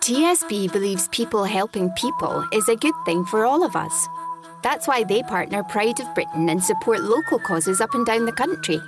TSB 0.00 0.72
believes 0.72 1.08
people 1.08 1.44
helping 1.44 1.90
people 1.90 2.46
is 2.52 2.66
a 2.68 2.76
good 2.76 2.94
thing 3.04 3.24
for 3.26 3.44
all 3.44 3.62
of 3.62 3.76
us. 3.76 4.08
That's 4.62 4.88
why 4.88 5.04
they 5.04 5.22
partner 5.22 5.62
Pride 5.62 6.00
of 6.00 6.14
Britain 6.14 6.48
and 6.48 6.62
support 6.62 7.02
local 7.02 7.38
causes 7.40 7.82
up 7.82 7.94
and 7.94 8.06
down 8.06 8.24
the 8.24 8.32
country. 8.32 8.80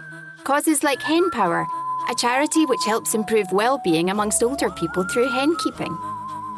Causes 0.44 0.82
like 0.82 1.02
Hen 1.02 1.28
Power, 1.30 1.66
a 2.10 2.14
charity 2.14 2.64
which 2.64 2.84
helps 2.86 3.14
improve 3.14 3.52
well-being 3.52 4.08
amongst 4.08 4.42
older 4.42 4.70
people 4.70 5.06
through 5.08 5.30
hen 5.30 5.54
keeping. 5.62 5.94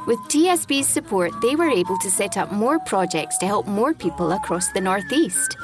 With 0.06 0.20
TSB's 0.28 0.88
support, 0.88 1.32
they 1.42 1.56
were 1.56 1.70
able 1.70 1.98
to 1.98 2.10
set 2.10 2.36
up 2.36 2.52
more 2.52 2.78
projects 2.80 3.36
to 3.38 3.46
help 3.46 3.66
more 3.66 3.94
people 3.94 4.30
across 4.32 4.70
the 4.72 4.80
Northeast. 4.80 5.56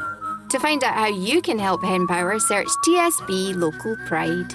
To 0.51 0.59
find 0.59 0.83
out 0.83 0.95
how 0.95 1.07
you 1.07 1.41
can 1.41 1.59
help 1.61 1.85
Hen 1.85 2.09
Power, 2.09 2.41
search 2.41 2.69
TSB 2.85 3.55
Local 3.55 3.97
Pride. 4.09 4.53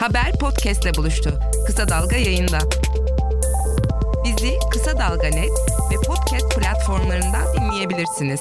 Haber 0.00 0.32
podcastle 0.40 0.94
buluştu. 0.94 1.40
Kısa 1.66 1.88
Dalga 1.88 2.16
yayında. 2.16 2.58
Bizi 4.24 4.58
Kısa 4.72 4.98
Dalga 4.98 5.28
Net 5.28 5.50
ve 5.90 5.94
podcast 6.06 6.58
platformlarından 6.58 7.54
dinleyebilirsiniz. 7.54 8.40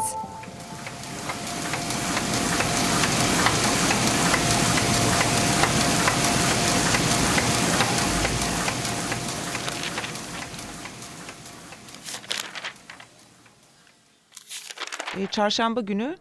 E, 15.18 15.28
çarşamba 15.32 15.82
günü 15.82 16.18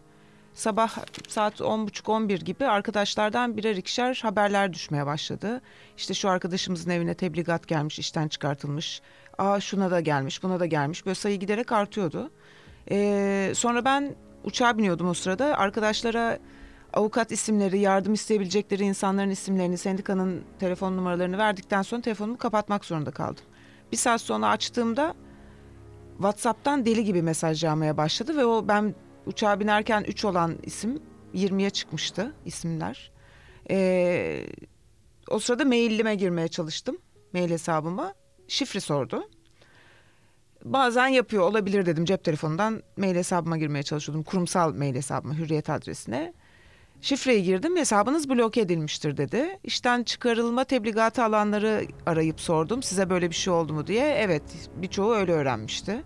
sabah 0.54 0.96
saat 1.28 1.60
10.30-11 1.60 2.44
gibi 2.44 2.66
arkadaşlardan 2.66 3.56
birer 3.56 3.76
ikişer 3.76 4.20
haberler 4.22 4.72
düşmeye 4.72 5.06
başladı. 5.06 5.60
İşte 5.96 6.14
şu 6.14 6.28
arkadaşımızın 6.28 6.90
evine 6.90 7.14
tebligat 7.14 7.66
gelmiş, 7.66 7.98
işten 7.98 8.28
çıkartılmış. 8.28 9.02
Aa 9.38 9.60
şuna 9.60 9.90
da 9.90 10.00
gelmiş, 10.00 10.42
buna 10.42 10.60
da 10.60 10.66
gelmiş. 10.66 11.06
Böyle 11.06 11.14
sayı 11.14 11.38
giderek 11.38 11.72
artıyordu. 11.72 12.30
E, 12.90 13.52
sonra 13.54 13.84
ben 13.84 14.14
uçağa 14.44 14.78
biniyordum 14.78 15.08
o 15.08 15.14
sırada. 15.14 15.58
Arkadaşlara 15.58 16.38
avukat 16.92 17.32
isimleri, 17.32 17.78
yardım 17.78 18.14
isteyebilecekleri 18.14 18.84
insanların 18.84 19.30
isimlerini, 19.30 19.78
sendikanın 19.78 20.44
telefon 20.58 20.96
numaralarını 20.96 21.38
verdikten 21.38 21.82
sonra 21.82 22.02
telefonumu 22.02 22.38
kapatmak 22.38 22.84
zorunda 22.84 23.10
kaldım. 23.10 23.44
Bir 23.92 23.96
saat 23.96 24.20
sonra 24.20 24.48
açtığımda 24.48 25.14
WhatsApp'tan 26.16 26.86
deli 26.86 27.04
gibi 27.04 27.22
mesaj 27.22 27.64
yağmaya 27.64 27.96
başladı 27.96 28.36
ve 28.36 28.44
o 28.44 28.68
ben 28.68 28.94
uçağa 29.28 29.60
binerken 29.60 30.04
3 30.04 30.24
olan 30.24 30.58
isim 30.62 30.98
20'ye 31.34 31.70
çıkmıştı 31.70 32.34
isimler. 32.44 33.10
Ee, 33.70 34.46
o 35.30 35.38
sırada 35.38 35.64
mailime 35.64 36.14
girmeye 36.14 36.48
çalıştım. 36.48 36.98
Mail 37.32 37.50
hesabıma. 37.50 38.14
Şifre 38.48 38.80
sordu. 38.80 39.28
Bazen 40.64 41.08
yapıyor 41.08 41.42
olabilir 41.42 41.86
dedim 41.86 42.04
cep 42.04 42.24
telefonundan 42.24 42.82
mail 42.96 43.16
hesabıma 43.16 43.58
girmeye 43.58 43.82
çalışıyordum. 43.82 44.22
Kurumsal 44.22 44.74
mail 44.74 44.94
hesabıma 44.94 45.34
hürriyet 45.34 45.70
adresine. 45.70 46.34
Şifreyi 47.00 47.42
girdim 47.42 47.76
hesabınız 47.76 48.28
bloke 48.28 48.60
edilmiştir 48.60 49.16
dedi. 49.16 49.58
İşten 49.64 50.02
çıkarılma 50.02 50.64
tebligatı 50.64 51.24
alanları 51.24 51.86
arayıp 52.06 52.40
sordum. 52.40 52.82
Size 52.82 53.10
böyle 53.10 53.30
bir 53.30 53.34
şey 53.34 53.52
oldu 53.52 53.72
mu 53.72 53.86
diye. 53.86 54.14
Evet 54.14 54.42
birçoğu 54.76 55.14
öyle 55.14 55.32
öğrenmişti. 55.32 56.02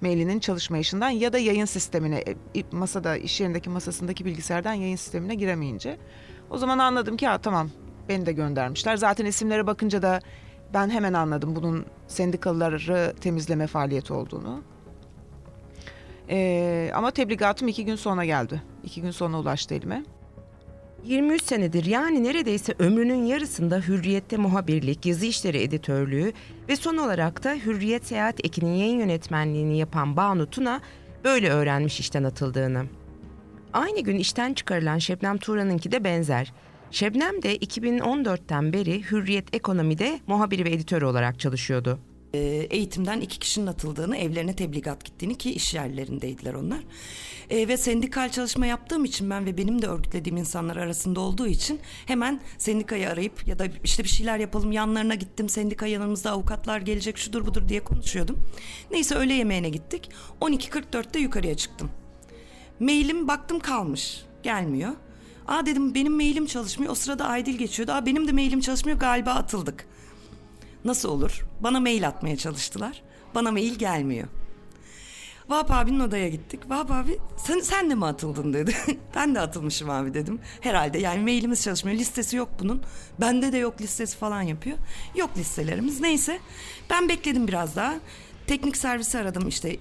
Mailinin 0.00 0.40
çalışmayışından 0.40 1.10
ya 1.10 1.32
da 1.32 1.38
yayın 1.38 1.64
sistemine 1.64 2.24
e, 2.56 2.62
masada 2.72 3.16
iş 3.16 3.40
yerindeki 3.40 3.70
masasındaki 3.70 4.24
bilgisayardan 4.24 4.72
yayın 4.72 4.96
sistemine 4.96 5.34
giremeyince. 5.34 5.98
O 6.50 6.58
zaman 6.58 6.78
anladım 6.78 7.16
ki 7.16 7.26
ha 7.26 7.38
tamam 7.38 7.70
beni 8.08 8.26
de 8.26 8.32
göndermişler. 8.32 8.96
Zaten 8.96 9.24
isimlere 9.24 9.66
bakınca 9.66 10.02
da 10.02 10.20
ben 10.74 10.90
hemen 10.90 11.12
anladım 11.12 11.56
bunun 11.56 11.86
sendikalıları 12.08 13.14
temizleme 13.20 13.66
faaliyeti 13.66 14.12
olduğunu. 14.12 14.62
Ee, 16.30 16.90
ama 16.94 17.10
tebligatım 17.10 17.68
iki 17.68 17.84
gün 17.84 17.96
sonra 17.96 18.24
geldi. 18.24 18.62
İki 18.84 19.02
gün 19.02 19.10
sonra 19.10 19.38
ulaştı 19.38 19.74
elime. 19.74 20.04
23 21.04 21.42
senedir 21.42 21.84
yani 21.84 22.24
neredeyse 22.24 22.74
ömrünün 22.78 23.24
yarısında 23.24 23.78
Hürriyet'te 23.78 24.36
muhabirlik, 24.36 25.06
yazı 25.06 25.26
işleri 25.26 25.62
editörlüğü 25.62 26.32
ve 26.68 26.76
son 26.76 26.96
olarak 26.96 27.44
da 27.44 27.54
Hürriyet 27.54 28.06
Seyahat 28.06 28.44
Eki'nin 28.44 28.74
yayın 28.74 28.98
yönetmenliğini 28.98 29.78
yapan 29.78 30.16
Banu 30.16 30.50
Tuna 30.50 30.80
böyle 31.24 31.50
öğrenmiş 31.50 32.00
işten 32.00 32.24
atıldığını. 32.24 32.84
Aynı 33.72 34.00
gün 34.00 34.16
işten 34.16 34.54
çıkarılan 34.54 34.98
Şebnem 34.98 35.38
Turan'ınki 35.38 35.92
de 35.92 36.04
benzer. 36.04 36.52
Şebnem 36.90 37.42
de 37.42 37.56
2014'ten 37.56 38.72
beri 38.72 39.10
Hürriyet 39.10 39.54
Ekonomi'de 39.54 40.20
muhabiri 40.26 40.64
ve 40.64 40.70
editör 40.70 41.02
olarak 41.02 41.40
çalışıyordu. 41.40 41.98
E, 42.34 42.38
eğitimden 42.70 43.20
iki 43.20 43.38
kişinin 43.38 43.66
atıldığını, 43.66 44.16
evlerine 44.16 44.56
tebligat 44.56 45.04
gittiğini 45.04 45.38
ki 45.38 45.52
iş 45.52 45.74
yerlerindeydiler 45.74 46.54
onlar. 46.54 46.80
E, 47.50 47.68
ve 47.68 47.76
sendikal 47.76 48.28
çalışma 48.28 48.66
yaptığım 48.66 49.04
için 49.04 49.30
ben 49.30 49.46
ve 49.46 49.58
benim 49.58 49.82
de 49.82 49.86
örgütlediğim 49.86 50.36
insanlar 50.36 50.76
arasında 50.76 51.20
olduğu 51.20 51.46
için 51.46 51.80
hemen 52.06 52.40
sendikayı 52.58 53.10
arayıp 53.10 53.48
ya 53.48 53.58
da 53.58 53.66
işte 53.84 54.04
bir 54.04 54.08
şeyler 54.08 54.38
yapalım 54.38 54.72
yanlarına 54.72 55.14
gittim. 55.14 55.48
Sendika 55.48 55.86
yanımızda 55.86 56.30
avukatlar 56.30 56.80
gelecek 56.80 57.18
şudur 57.18 57.46
budur 57.46 57.68
diye 57.68 57.84
konuşuyordum. 57.84 58.38
Neyse 58.90 59.14
öğle 59.14 59.34
yemeğine 59.34 59.68
gittik. 59.70 60.10
12.44'te 60.40 61.18
yukarıya 61.18 61.56
çıktım. 61.56 61.90
Mailim 62.80 63.28
baktım 63.28 63.60
kalmış. 63.60 64.24
Gelmiyor. 64.42 64.92
Aa 65.48 65.66
dedim 65.66 65.94
benim 65.94 66.12
mailim 66.12 66.46
çalışmıyor. 66.46 66.92
O 66.92 66.94
sırada 66.94 67.24
Aydil 67.24 67.58
geçiyordu. 67.58 67.92
Aa 67.92 68.06
benim 68.06 68.28
de 68.28 68.32
mailim 68.32 68.60
çalışmıyor 68.60 68.98
galiba 68.98 69.30
atıldık. 69.30 69.86
Nasıl 70.84 71.08
olur? 71.08 71.46
Bana 71.60 71.80
mail 71.80 72.08
atmaya 72.08 72.36
çalıştılar. 72.36 73.02
Bana 73.34 73.50
mail 73.50 73.74
gelmiyor. 73.74 74.28
Vahap 75.48 75.70
abinin 75.70 76.00
odaya 76.00 76.28
gittik. 76.28 76.60
Vahap 76.70 76.90
abi 76.90 77.18
sen, 77.36 77.60
sen 77.60 77.90
de 77.90 77.94
mi 77.94 78.06
atıldın 78.06 78.52
dedi. 78.52 78.74
ben 79.14 79.34
de 79.34 79.40
atılmışım 79.40 79.90
abi 79.90 80.14
dedim. 80.14 80.40
Herhalde 80.60 80.98
yani 80.98 81.22
mailimiz 81.22 81.62
çalışmıyor. 81.62 81.98
Listesi 81.98 82.36
yok 82.36 82.48
bunun. 82.60 82.82
Bende 83.20 83.52
de 83.52 83.58
yok 83.58 83.80
listesi 83.80 84.16
falan 84.16 84.42
yapıyor. 84.42 84.76
Yok 85.16 85.30
listelerimiz. 85.36 86.00
Neyse 86.00 86.38
ben 86.90 87.08
bekledim 87.08 87.48
biraz 87.48 87.76
daha. 87.76 87.94
Teknik 88.46 88.76
servisi 88.76 89.18
aradım 89.18 89.48
işte 89.48 89.76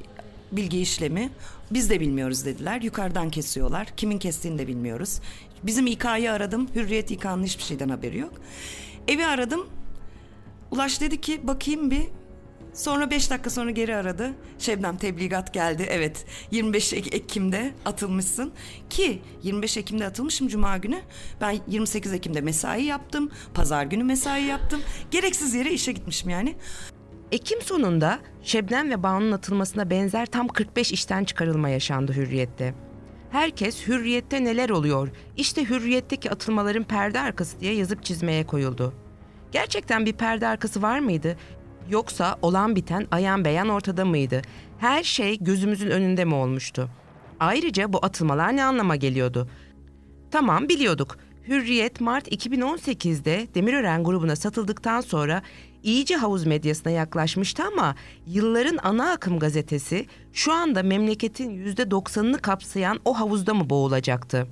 bilgi 0.52 0.82
işlemi. 0.82 1.30
Biz 1.72 1.90
de 1.90 2.00
bilmiyoruz 2.00 2.46
dediler. 2.46 2.82
Yukarıdan 2.82 3.30
kesiyorlar. 3.30 3.88
Kimin 3.98 4.20
kestiğini 4.20 4.60
de 4.60 4.68
bilmiyoruz. 4.68 5.20
Bizim 5.64 5.88
İK'yı 5.88 6.32
aradım. 6.32 6.68
Hürriyet 6.76 7.12
İK'nın 7.12 7.44
hiçbir 7.44 7.64
şeyden 7.64 7.90
haberi 7.90 8.18
yok. 8.18 8.34
Evi 9.08 9.26
aradım. 9.26 9.68
Ulaş 10.72 11.02
dedi 11.02 11.22
ki 11.22 11.48
bakayım 11.48 11.92
bir. 11.92 12.04
Sonra 12.74 13.12
beş 13.12 13.32
dakika 13.32 13.50
sonra 13.50 13.72
geri 13.72 13.96
aradı. 13.96 14.34
Şebnem 14.60 14.98
tebligat 14.98 15.54
geldi. 15.54 15.88
Evet 15.90 16.26
25 16.52 16.94
Ekim'de 16.94 17.74
atılmışsın. 17.86 18.52
Ki 18.90 19.22
25 19.44 19.78
Ekim'de 19.78 20.06
atılmışım 20.06 20.48
Cuma 20.48 20.78
günü. 20.78 21.00
Ben 21.42 21.60
28 21.68 22.14
Ekim'de 22.14 22.42
mesai 22.42 22.84
yaptım. 22.84 23.30
Pazar 23.54 23.86
günü 23.86 24.04
mesai 24.04 24.44
yaptım. 24.44 24.82
Gereksiz 25.12 25.54
yere 25.54 25.72
işe 25.72 25.92
gitmişim 25.92 26.30
yani. 26.30 26.56
Ekim 27.32 27.62
sonunda 27.62 28.20
Şebnem 28.44 28.90
ve 28.90 29.04
Banu'nun 29.04 29.32
atılmasına 29.32 29.90
benzer 29.90 30.26
tam 30.26 30.48
45 30.48 30.92
işten 30.92 31.24
çıkarılma 31.24 31.70
yaşandı 31.70 32.14
Hürriyet'te. 32.14 32.74
Herkes 33.32 33.88
Hürriyet'te 33.88 34.44
neler 34.44 34.70
oluyor, 34.70 35.10
işte 35.38 35.70
Hürriyet'teki 35.70 36.32
atılmaların 36.32 36.84
perde 36.84 37.20
arkası 37.20 37.60
diye 37.60 37.74
yazıp 37.74 38.04
çizmeye 38.04 38.46
koyuldu. 38.46 38.94
Gerçekten 39.52 40.06
bir 40.06 40.14
perde 40.14 40.48
arkası 40.48 40.82
var 40.82 41.00
mıydı? 41.00 41.38
Yoksa 41.90 42.38
olan 42.42 42.76
biten 42.76 43.08
ayan 43.12 43.46
beyan 43.46 43.70
ortada 43.70 44.06
mıydı? 44.06 44.42
Her 44.78 45.04
şey 45.04 45.38
gözümüzün 45.44 45.90
önünde 45.90 46.26
mi 46.26 46.36
olmuştu? 46.36 46.90
Ayrıca 47.40 47.94
bu 47.94 48.06
atılmalar 48.06 48.56
ne 48.56 48.64
anlama 48.64 48.96
geliyordu? 48.96 49.50
Tamam 50.32 50.70
biliyorduk. 50.70 51.18
Hürriyet 51.48 52.02
Mart 52.02 52.28
2018'de 52.28 53.48
Demirören 53.56 54.04
grubuna 54.04 54.36
satıldıktan 54.36 55.02
sonra 55.02 55.42
iyice 55.84 56.16
havuz 56.16 56.46
medyasına 56.46 56.92
yaklaşmıştı 56.92 57.64
ama 57.64 57.96
yılların 58.28 58.80
ana 58.84 59.12
akım 59.12 59.40
gazetesi 59.40 60.06
şu 60.34 60.54
anda 60.54 60.84
memleketin 60.84 61.66
%90'ını 61.66 62.38
kapsayan 62.42 63.00
o 63.06 63.20
havuzda 63.20 63.54
mı 63.54 63.70
boğulacaktı? 63.70 64.48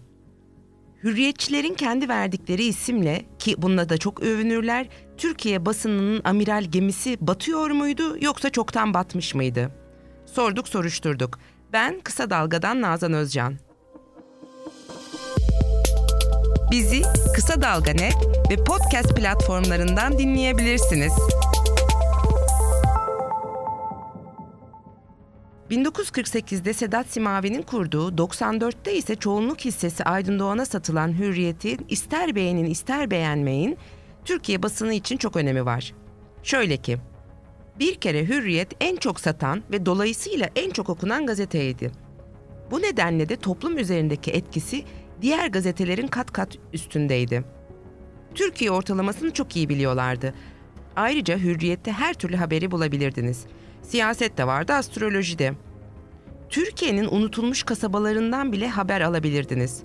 Hürriyetçilerin 1.04 1.74
kendi 1.74 2.10
verdikleri 2.10 2.64
isimle 2.64 3.26
ki 3.40 3.56
bununla 3.58 3.90
da 3.90 3.98
çok 3.98 4.24
övünürler, 4.24 4.88
Türkiye 5.18 5.66
basınının 5.66 6.22
amiral 6.24 6.64
gemisi 6.64 7.18
batıyor 7.22 7.70
muydu 7.70 8.18
yoksa 8.22 8.50
çoktan 8.50 8.94
batmış 8.94 9.36
mıydı? 9.36 9.72
Sorduk 10.26 10.68
soruşturduk. 10.68 11.40
Ben 11.74 12.00
Kısa 12.00 12.30
Dalga'dan 12.30 12.82
Nazan 12.82 13.14
Özcan. 13.14 13.56
Bizi 16.72 17.02
Kısa 17.36 17.62
Dalga 17.62 17.92
Net 17.92 18.16
ve 18.52 18.64
podcast 18.64 19.16
platformlarından 19.16 20.20
dinleyebilirsiniz. 20.20 21.14
1948'de 25.72 26.74
Sedat 26.74 27.08
Simavi'nin 27.08 27.62
kurduğu, 27.62 28.12
94'te 28.12 28.96
ise 28.96 29.16
çoğunluk 29.16 29.60
hissesi 29.60 30.04
Aydın 30.04 30.40
Doğan'a 30.40 30.66
satılan 30.66 31.20
Hürriyet'i 31.20 31.78
ister 31.90 32.36
beğenin 32.36 32.66
ister 32.66 33.12
beğenmeyin 33.12 33.78
Türkiye 34.26 34.64
basını 34.64 34.94
için 34.94 35.18
çok 35.18 35.36
önemi 35.36 35.66
var. 35.66 35.94
Şöyle 36.44 36.78
ki, 36.78 36.98
bir 37.80 37.96
kere 37.96 38.28
Hürriyet 38.28 38.74
en 38.80 38.96
çok 38.96 39.20
satan 39.20 39.64
ve 39.72 39.86
dolayısıyla 39.86 40.50
en 40.56 40.70
çok 40.70 40.90
okunan 40.90 41.26
gazeteydi. 41.26 41.92
Bu 42.72 42.82
nedenle 42.82 43.30
de 43.30 43.36
toplum 43.36 43.78
üzerindeki 43.78 44.32
etkisi 44.32 44.84
diğer 45.22 45.48
gazetelerin 45.48 46.08
kat 46.08 46.32
kat 46.32 46.58
üstündeydi. 46.74 47.44
Türkiye 48.36 48.72
ortalamasını 48.72 49.32
çok 49.32 49.56
iyi 49.56 49.70
biliyorlardı. 49.70 50.34
Ayrıca 50.96 51.38
Hürriyet'te 51.38 51.92
her 51.92 52.14
türlü 52.14 52.36
haberi 52.36 52.72
bulabilirdiniz. 52.72 53.46
Siyaset 53.88 54.38
de 54.38 54.48
vardı, 54.48 54.74
astroloji 54.74 55.40
de. 55.40 55.54
Türkiye'nin 56.50 57.08
unutulmuş 57.12 57.64
kasabalarından 57.64 58.52
bile 58.52 58.68
haber 58.68 59.02
alabilirdiniz. 59.02 59.84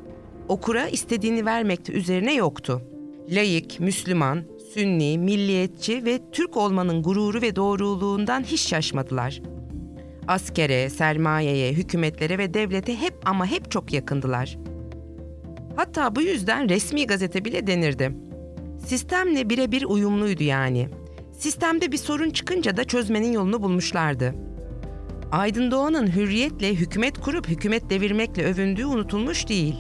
Okura 0.49 0.89
istediğini 0.89 1.47
vermekte 1.47 1.93
üzerine 1.93 2.35
yoktu. 2.35 2.83
Layık, 3.29 3.81
Müslüman, 3.81 4.45
Sünni, 4.75 5.19
milliyetçi 5.19 6.05
ve 6.05 6.21
Türk 6.33 6.57
olmanın 6.57 7.03
gururu 7.03 7.43
ve 7.43 7.57
doğruluğundan 7.57 8.43
hiç 8.43 8.61
şaşmadılar. 8.61 9.43
Askere, 10.29 10.91
sermayeye, 10.91 11.73
hükümetlere 11.73 12.39
ve 12.39 12.55
devlete 12.55 13.01
hep 13.01 13.15
ama 13.25 13.47
hep 13.47 13.71
çok 13.71 13.93
yakındılar. 13.93 14.59
Hatta 15.77 16.17
bu 16.17 16.23
yüzden 16.23 16.69
resmi 16.69 17.07
gazete 17.07 17.45
bile 17.45 17.67
denirdi. 17.67 18.13
Sistemle 18.87 19.51
birebir 19.51 19.85
uyumluydu 19.85 20.43
yani. 20.43 20.89
Sistemde 21.43 21.93
bir 21.93 21.97
sorun 21.97 22.31
çıkınca 22.31 22.77
da 22.77 22.85
çözmenin 22.85 23.33
yolunu 23.33 23.63
bulmuşlardı. 23.63 24.35
Aydın 25.33 25.71
Doğan'ın 25.71 26.07
hürriyetle 26.07 26.75
hükümet 26.75 27.21
kurup 27.21 27.49
hükümet 27.49 27.91
devirmekle 27.91 28.45
övündüğü 28.45 28.87
unutulmuş 28.87 29.49
değil. 29.49 29.75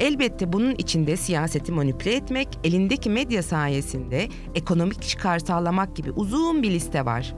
Elbette 0.00 0.52
bunun 0.52 0.74
içinde 0.74 1.16
siyaseti 1.16 1.72
manipüle 1.72 2.14
etmek, 2.14 2.48
elindeki 2.64 3.10
medya 3.10 3.42
sayesinde 3.42 4.28
ekonomik 4.54 5.02
çıkar 5.02 5.38
sağlamak 5.38 5.96
gibi 5.96 6.10
uzun 6.10 6.62
bir 6.62 6.70
liste 6.70 7.04
var. 7.04 7.34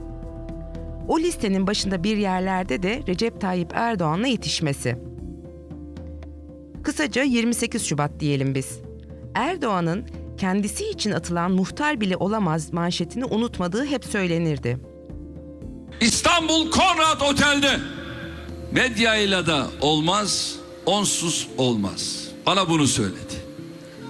O 1.07 1.19
listenin 1.19 1.67
başında 1.67 2.03
bir 2.03 2.17
yerlerde 2.17 2.83
de 2.83 3.01
Recep 3.07 3.41
Tayyip 3.41 3.71
Erdoğan'la 3.73 4.27
yetişmesi. 4.27 4.97
Kısaca 6.83 7.23
28 7.23 7.85
Şubat 7.85 8.19
diyelim 8.19 8.55
biz. 8.55 8.79
Erdoğan'ın 9.35 10.05
kendisi 10.41 10.89
için 10.89 11.11
atılan 11.11 11.51
muhtar 11.51 12.01
bile 12.01 12.17
olamaz 12.17 12.73
manşetini 12.73 13.25
unutmadığı 13.25 13.85
hep 13.85 14.05
söylenirdi. 14.05 14.77
İstanbul 15.99 16.71
Konrad 16.71 17.21
Otel'de 17.21 17.79
medyayla 18.71 19.47
da 19.47 19.67
olmaz, 19.81 20.55
onsuz 20.85 21.47
olmaz. 21.57 22.27
Bana 22.45 22.69
bunu 22.69 22.87
söyledi. 22.87 23.35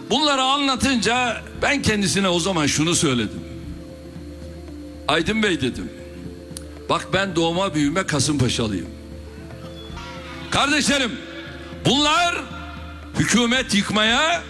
Bunları 0.09 0.41
anlatınca 0.41 1.41
ben 1.61 1.81
kendisine 1.81 2.29
o 2.29 2.39
zaman 2.39 2.65
şunu 2.65 2.95
söyledim. 2.95 3.41
Aydın 5.07 5.43
Bey 5.43 5.61
dedim. 5.61 5.91
Bak 6.89 7.07
ben 7.13 7.35
doğma 7.35 7.75
büyüme 7.75 8.03
Kasımpaşalıyım. 8.03 8.89
Kardeşlerim 10.51 11.11
bunlar 11.85 12.35
hükümet 13.19 13.75
yıkmaya, 13.75 14.43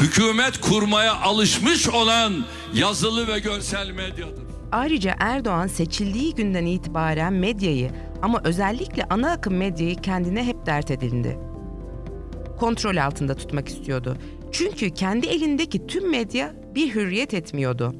hükümet 0.00 0.60
kurmaya 0.60 1.14
alışmış 1.20 1.88
olan 1.88 2.32
yazılı 2.74 3.28
ve 3.28 3.38
görsel 3.38 3.90
medyadır. 3.90 4.44
Ayrıca 4.72 5.14
Erdoğan 5.18 5.66
seçildiği 5.66 6.34
günden 6.34 6.66
itibaren 6.66 7.32
medyayı 7.32 7.90
ama 8.22 8.40
özellikle 8.44 9.04
ana 9.10 9.30
akım 9.30 9.56
medyayı 9.56 9.96
kendine 9.96 10.44
hep 10.44 10.66
dert 10.66 10.90
edildi. 10.90 11.38
Kontrol 12.58 12.96
altında 12.96 13.34
tutmak 13.34 13.68
istiyordu. 13.68 14.16
Çünkü 14.52 14.90
kendi 14.90 15.26
elindeki 15.26 15.86
tüm 15.86 16.10
medya 16.10 16.54
bir 16.74 16.94
hürriyet 16.94 17.34
etmiyordu. 17.34 17.94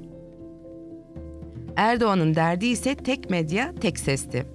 Erdoğan'ın 1.77 2.35
derdi 2.35 2.67
ise 2.67 2.95
tek 2.95 3.31
medya, 3.31 3.75
tek 3.81 3.99
sesti. 3.99 4.47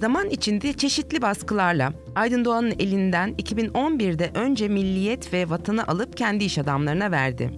Zaman 0.00 0.30
içinde 0.30 0.72
çeşitli 0.72 1.22
baskılarla 1.22 1.92
Aydın 2.14 2.44
Doğan'ın 2.44 2.74
elinden 2.78 3.34
2011'de 3.34 4.30
önce 4.34 4.68
milliyet 4.68 5.32
ve 5.32 5.50
vatanı 5.50 5.86
alıp 5.86 6.16
kendi 6.16 6.44
iş 6.44 6.58
adamlarına 6.58 7.10
verdi. 7.10 7.50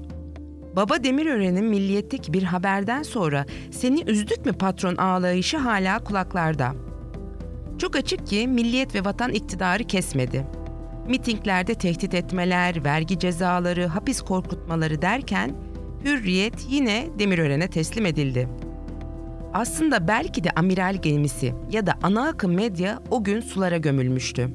Baba 0.77 1.05
Demirören'in 1.05 1.65
milliyetteki 1.65 2.33
bir 2.33 2.43
haberden 2.43 3.03
sonra 3.03 3.47
seni 3.71 4.03
üzdük 4.03 4.47
mü 4.47 4.53
patron 4.53 4.97
ağlayışı 4.97 5.57
hala 5.57 6.05
kulaklarda. 6.05 6.75
Çok 7.79 7.97
açık 7.97 8.27
ki 8.27 8.49
milliyet 8.49 8.95
ve 8.95 9.05
vatan 9.05 9.33
iktidarı 9.33 9.85
kesmedi. 9.85 10.47
Mitinglerde 11.09 11.75
tehdit 11.75 12.15
etmeler, 12.15 12.85
vergi 12.85 13.19
cezaları, 13.19 13.87
hapis 13.87 14.21
korkutmaları 14.21 15.03
derken 15.03 15.55
hürriyet 16.05 16.67
yine 16.71 17.09
Demirören'e 17.19 17.69
teslim 17.71 18.07
edildi. 18.07 18.49
Aslında 19.53 20.09
belki 20.09 20.45
de 20.45 20.51
amiral 20.51 20.97
gemisi 21.03 21.55
ya 21.71 21.87
da 21.87 21.95
ana 22.03 22.29
akım 22.29 22.55
medya 22.55 23.03
o 23.11 23.25
gün 23.25 23.41
sulara 23.41 23.77
gömülmüştü. 23.77 24.51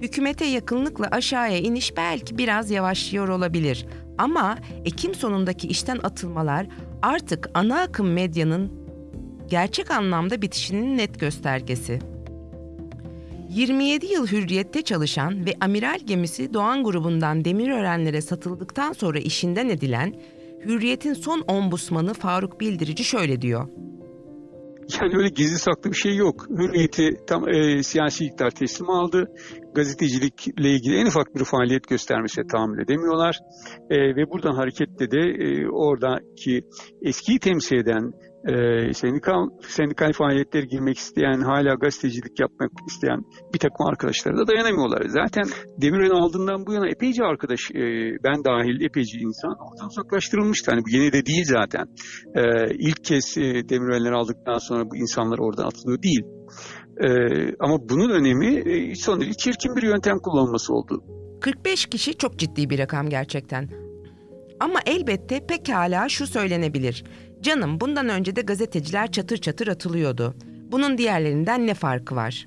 Hükümete 0.00 0.44
yakınlıkla 0.44 1.08
aşağıya 1.10 1.58
iniş 1.58 1.96
belki 1.96 2.38
biraz 2.38 2.70
yavaşlıyor 2.70 3.28
olabilir 3.28 3.86
ama 4.18 4.58
Ekim 4.84 5.14
sonundaki 5.14 5.68
işten 5.68 5.98
atılmalar 6.02 6.66
artık 7.02 7.50
ana 7.54 7.80
akım 7.80 8.12
medyanın 8.12 8.72
gerçek 9.48 9.90
anlamda 9.90 10.42
bitişinin 10.42 10.98
net 10.98 11.20
göstergesi. 11.20 11.98
27 13.50 14.06
yıl 14.06 14.26
hürriyette 14.26 14.82
çalışan 14.82 15.46
ve 15.46 15.54
amiral 15.60 15.98
gemisi 16.06 16.54
Doğan 16.54 16.84
grubundan 16.84 17.44
Demirörenlere 17.44 18.20
satıldıktan 18.20 18.92
sonra 18.92 19.18
işinden 19.18 19.68
edilen 19.68 20.14
Hürriyet'in 20.64 21.14
son 21.14 21.44
ombusmanı 21.48 22.14
Faruk 22.14 22.60
Bildirici 22.60 23.04
şöyle 23.04 23.40
diyor. 23.40 23.68
Yani 25.00 25.16
öyle 25.16 25.28
gizli 25.28 25.58
saklı 25.58 25.90
bir 25.90 25.96
şey 25.96 26.16
yok. 26.16 26.46
Hürriyeti 26.50 27.10
tam 27.26 27.48
e, 27.48 27.82
siyasi 27.82 28.24
iktidar 28.24 28.50
teslim 28.50 28.90
aldı. 28.90 29.30
Gazetecilikle 29.74 30.70
ilgili 30.70 30.96
en 30.96 31.06
ufak 31.06 31.34
bir 31.34 31.44
faaliyet 31.44 31.88
göstermesine 31.88 32.46
tahammül 32.46 32.84
edemiyorlar. 32.84 33.38
E, 33.90 33.96
ve 34.16 34.30
buradan 34.30 34.54
hareketle 34.54 35.10
de 35.10 35.20
e, 35.20 35.68
oradaki 35.68 36.60
eskiyi 37.02 37.38
temsil 37.38 37.76
eden 37.76 38.12
e, 38.48 38.54
sendikal, 38.92 39.48
sendikal 39.68 40.12
faaliyetlere 40.12 40.66
girmek 40.66 40.98
isteyen, 40.98 41.40
hala 41.40 41.74
gazetecilik 41.74 42.40
yapmak 42.40 42.70
isteyen 42.88 43.20
bir 43.54 43.58
takım 43.58 43.86
arkadaşlara 43.86 44.36
da 44.36 44.46
dayanamıyorlar. 44.46 45.02
Zaten 45.08 45.44
Demirören 45.82 46.20
aldığından 46.22 46.66
bu 46.66 46.72
yana 46.72 46.88
epeyce 46.88 47.24
arkadaş, 47.24 47.60
e, 47.70 47.82
ben 48.24 48.44
dahil 48.44 48.80
epeyce 48.80 49.18
insan 49.18 49.54
oradan 49.66 49.86
uzaklaştırılmıştı. 49.86 50.70
Hani 50.70 50.82
bu 50.86 50.96
yeni 50.96 51.12
de 51.12 51.26
değil 51.26 51.44
zaten. 51.44 51.86
E, 52.34 52.42
ilk 52.74 53.04
kez 53.04 53.38
e, 53.38 53.68
Demirörenleri 53.68 54.14
aldıktan 54.14 54.58
sonra 54.58 54.84
bu 54.90 54.96
insanlar 54.96 55.38
oradan 55.38 55.66
atılıyor 55.66 56.02
değil. 56.02 56.24
E, 57.00 57.08
ama 57.58 57.88
bunun 57.88 58.10
önemi 58.10 58.46
e, 58.46 58.94
son 58.94 59.20
derece 59.20 59.34
çirkin 59.34 59.76
bir 59.76 59.82
yöntem 59.82 60.18
kullanılması 60.18 60.74
oldu. 60.74 61.04
45 61.40 61.86
kişi 61.86 62.14
çok 62.14 62.38
ciddi 62.38 62.70
bir 62.70 62.78
rakam 62.78 63.08
gerçekten. 63.08 63.68
Ama 64.60 64.80
elbette 64.86 65.46
pekala 65.46 66.08
şu 66.08 66.26
söylenebilir. 66.26 67.04
Canım 67.40 67.80
bundan 67.80 68.08
önce 68.08 68.36
de 68.36 68.40
gazeteciler 68.40 69.12
çatır 69.12 69.36
çatır 69.36 69.68
atılıyordu. 69.68 70.34
Bunun 70.72 70.98
diğerlerinden 70.98 71.66
ne 71.66 71.74
farkı 71.74 72.16
var? 72.16 72.46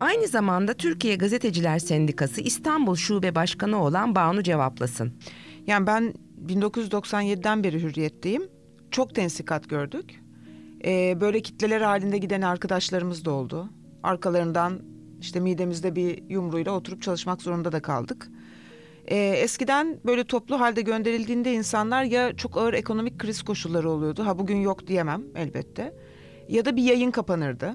Aynı 0.00 0.26
zamanda 0.26 0.74
Türkiye 0.74 1.16
Gazeteciler 1.16 1.78
Sendikası 1.78 2.40
İstanbul 2.40 2.96
Şube 2.96 3.34
Başkanı 3.34 3.84
olan 3.84 4.14
Banu 4.14 4.42
cevaplasın. 4.42 5.12
Yani 5.66 5.86
ben 5.86 6.14
1997'den 6.46 7.64
beri 7.64 7.82
hürriyetteyim. 7.82 8.42
Çok 8.90 9.14
tensikat 9.14 9.68
gördük. 9.68 10.19
Ee, 10.84 11.20
böyle 11.20 11.42
kitleler 11.42 11.80
halinde 11.80 12.18
giden 12.18 12.42
arkadaşlarımız 12.42 13.24
da 13.24 13.30
oldu. 13.30 13.68
Arkalarından 14.02 14.82
işte 15.20 15.40
midemizde 15.40 15.96
bir 15.96 16.22
yumruğuyla 16.28 16.72
oturup 16.72 17.02
çalışmak 17.02 17.42
zorunda 17.42 17.72
da 17.72 17.82
kaldık. 17.82 18.28
Ee, 19.06 19.16
eskiden 19.16 20.00
böyle 20.04 20.24
toplu 20.24 20.60
halde 20.60 20.82
gönderildiğinde 20.82 21.52
insanlar 21.52 22.04
ya 22.04 22.36
çok 22.36 22.56
ağır 22.56 22.74
ekonomik 22.74 23.18
kriz 23.18 23.42
koşulları 23.42 23.90
oluyordu. 23.90 24.26
Ha 24.26 24.38
bugün 24.38 24.56
yok 24.56 24.86
diyemem 24.86 25.22
elbette. 25.34 25.94
Ya 26.48 26.64
da 26.64 26.76
bir 26.76 26.82
yayın 26.82 27.10
kapanırdı. 27.10 27.74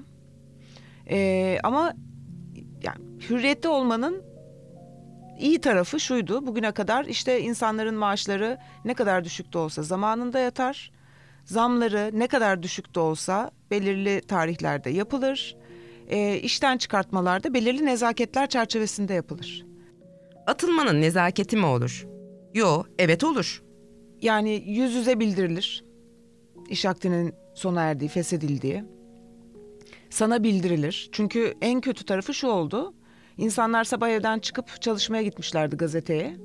Ee, 1.10 1.58
ama 1.62 1.94
yani 2.82 3.04
hürriyette 3.30 3.68
olmanın 3.68 4.22
iyi 5.38 5.60
tarafı 5.60 6.00
şuydu. 6.00 6.46
Bugüne 6.46 6.72
kadar 6.72 7.04
işte 7.04 7.40
insanların 7.40 7.94
maaşları 7.94 8.58
ne 8.84 8.94
kadar 8.94 9.24
düşük 9.24 9.52
de 9.52 9.58
olsa 9.58 9.82
zamanında 9.82 10.38
yatar. 10.38 10.95
Zamları 11.46 12.10
ne 12.12 12.26
kadar 12.26 12.62
düşük 12.62 12.94
de 12.94 13.00
olsa 13.00 13.50
belirli 13.70 14.20
tarihlerde 14.20 14.90
yapılır. 14.90 15.56
E, 16.08 16.36
işten 16.38 16.78
çıkartmalar 16.78 17.44
da 17.44 17.54
belirli 17.54 17.86
nezaketler 17.86 18.48
çerçevesinde 18.48 19.14
yapılır. 19.14 19.66
Atılmanın 20.46 21.00
nezaketi 21.00 21.56
mi 21.56 21.66
olur? 21.66 22.06
Yo, 22.54 22.82
evet 22.98 23.24
olur. 23.24 23.62
Yani 24.22 24.64
yüz 24.66 24.94
yüze 24.94 25.20
bildirilir. 25.20 25.84
İş 26.68 26.86
akdinin 26.86 27.34
sona 27.54 27.82
erdiği, 27.82 28.08
feshedildiği. 28.08 28.84
sana 30.10 30.42
bildirilir. 30.42 31.08
Çünkü 31.12 31.54
en 31.60 31.80
kötü 31.80 32.04
tarafı 32.04 32.34
şu 32.34 32.48
oldu. 32.48 32.94
İnsanlar 33.36 33.84
sabah 33.84 34.08
evden 34.08 34.38
çıkıp 34.38 34.82
çalışmaya 34.82 35.22
gitmişlerdi 35.22 35.76
gazeteye. 35.76 36.36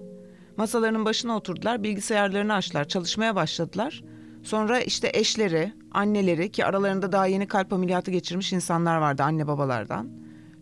Masalarının 0.58 1.06
başına 1.06 1.38
oturdular, 1.38 1.84
bilgisayarlarını 1.84 2.54
açtılar, 2.54 2.88
çalışmaya 2.88 3.36
başladılar. 3.36 4.04
Sonra 4.44 4.82
işte 4.82 5.12
eşleri, 5.14 5.74
anneleri 5.92 6.52
ki 6.52 6.66
aralarında 6.66 7.12
daha 7.12 7.26
yeni 7.26 7.48
kalp 7.48 7.74
ameliyatı 7.74 8.12
geçirmiş 8.12 8.54
insanlar 8.54 8.98
vardı 8.98 9.24
anne 9.24 9.48
babalardan. 9.48 10.10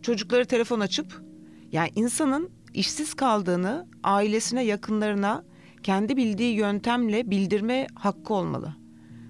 Çocukları 0.01 0.45
telefon 0.45 0.79
açıp 0.79 1.21
yani 1.71 1.89
insanın 1.95 2.49
işsiz 2.73 3.13
kaldığını 3.13 3.87
ailesine, 4.03 4.63
yakınlarına 4.63 5.43
kendi 5.83 6.17
bildiği 6.17 6.55
yöntemle 6.55 7.31
bildirme 7.31 7.87
hakkı 7.95 8.33
olmalı. 8.33 8.75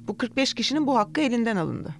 Bu 0.07 0.17
45 0.17 0.53
kişinin 0.53 0.87
bu 0.87 0.97
hakkı 0.97 1.21
elinden 1.21 1.55
alındı. 1.55 1.95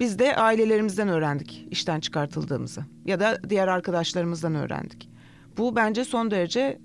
Biz 0.00 0.18
de 0.18 0.36
ailelerimizden 0.36 1.08
öğrendik 1.08 1.66
işten 1.70 2.00
çıkartıldığımızı 2.00 2.84
ya 3.04 3.20
da 3.20 3.38
diğer 3.50 3.68
arkadaşlarımızdan 3.68 4.54
öğrendik. 4.54 5.10
Bu 5.58 5.76
bence 5.76 6.04
son 6.04 6.30
derece 6.30 6.80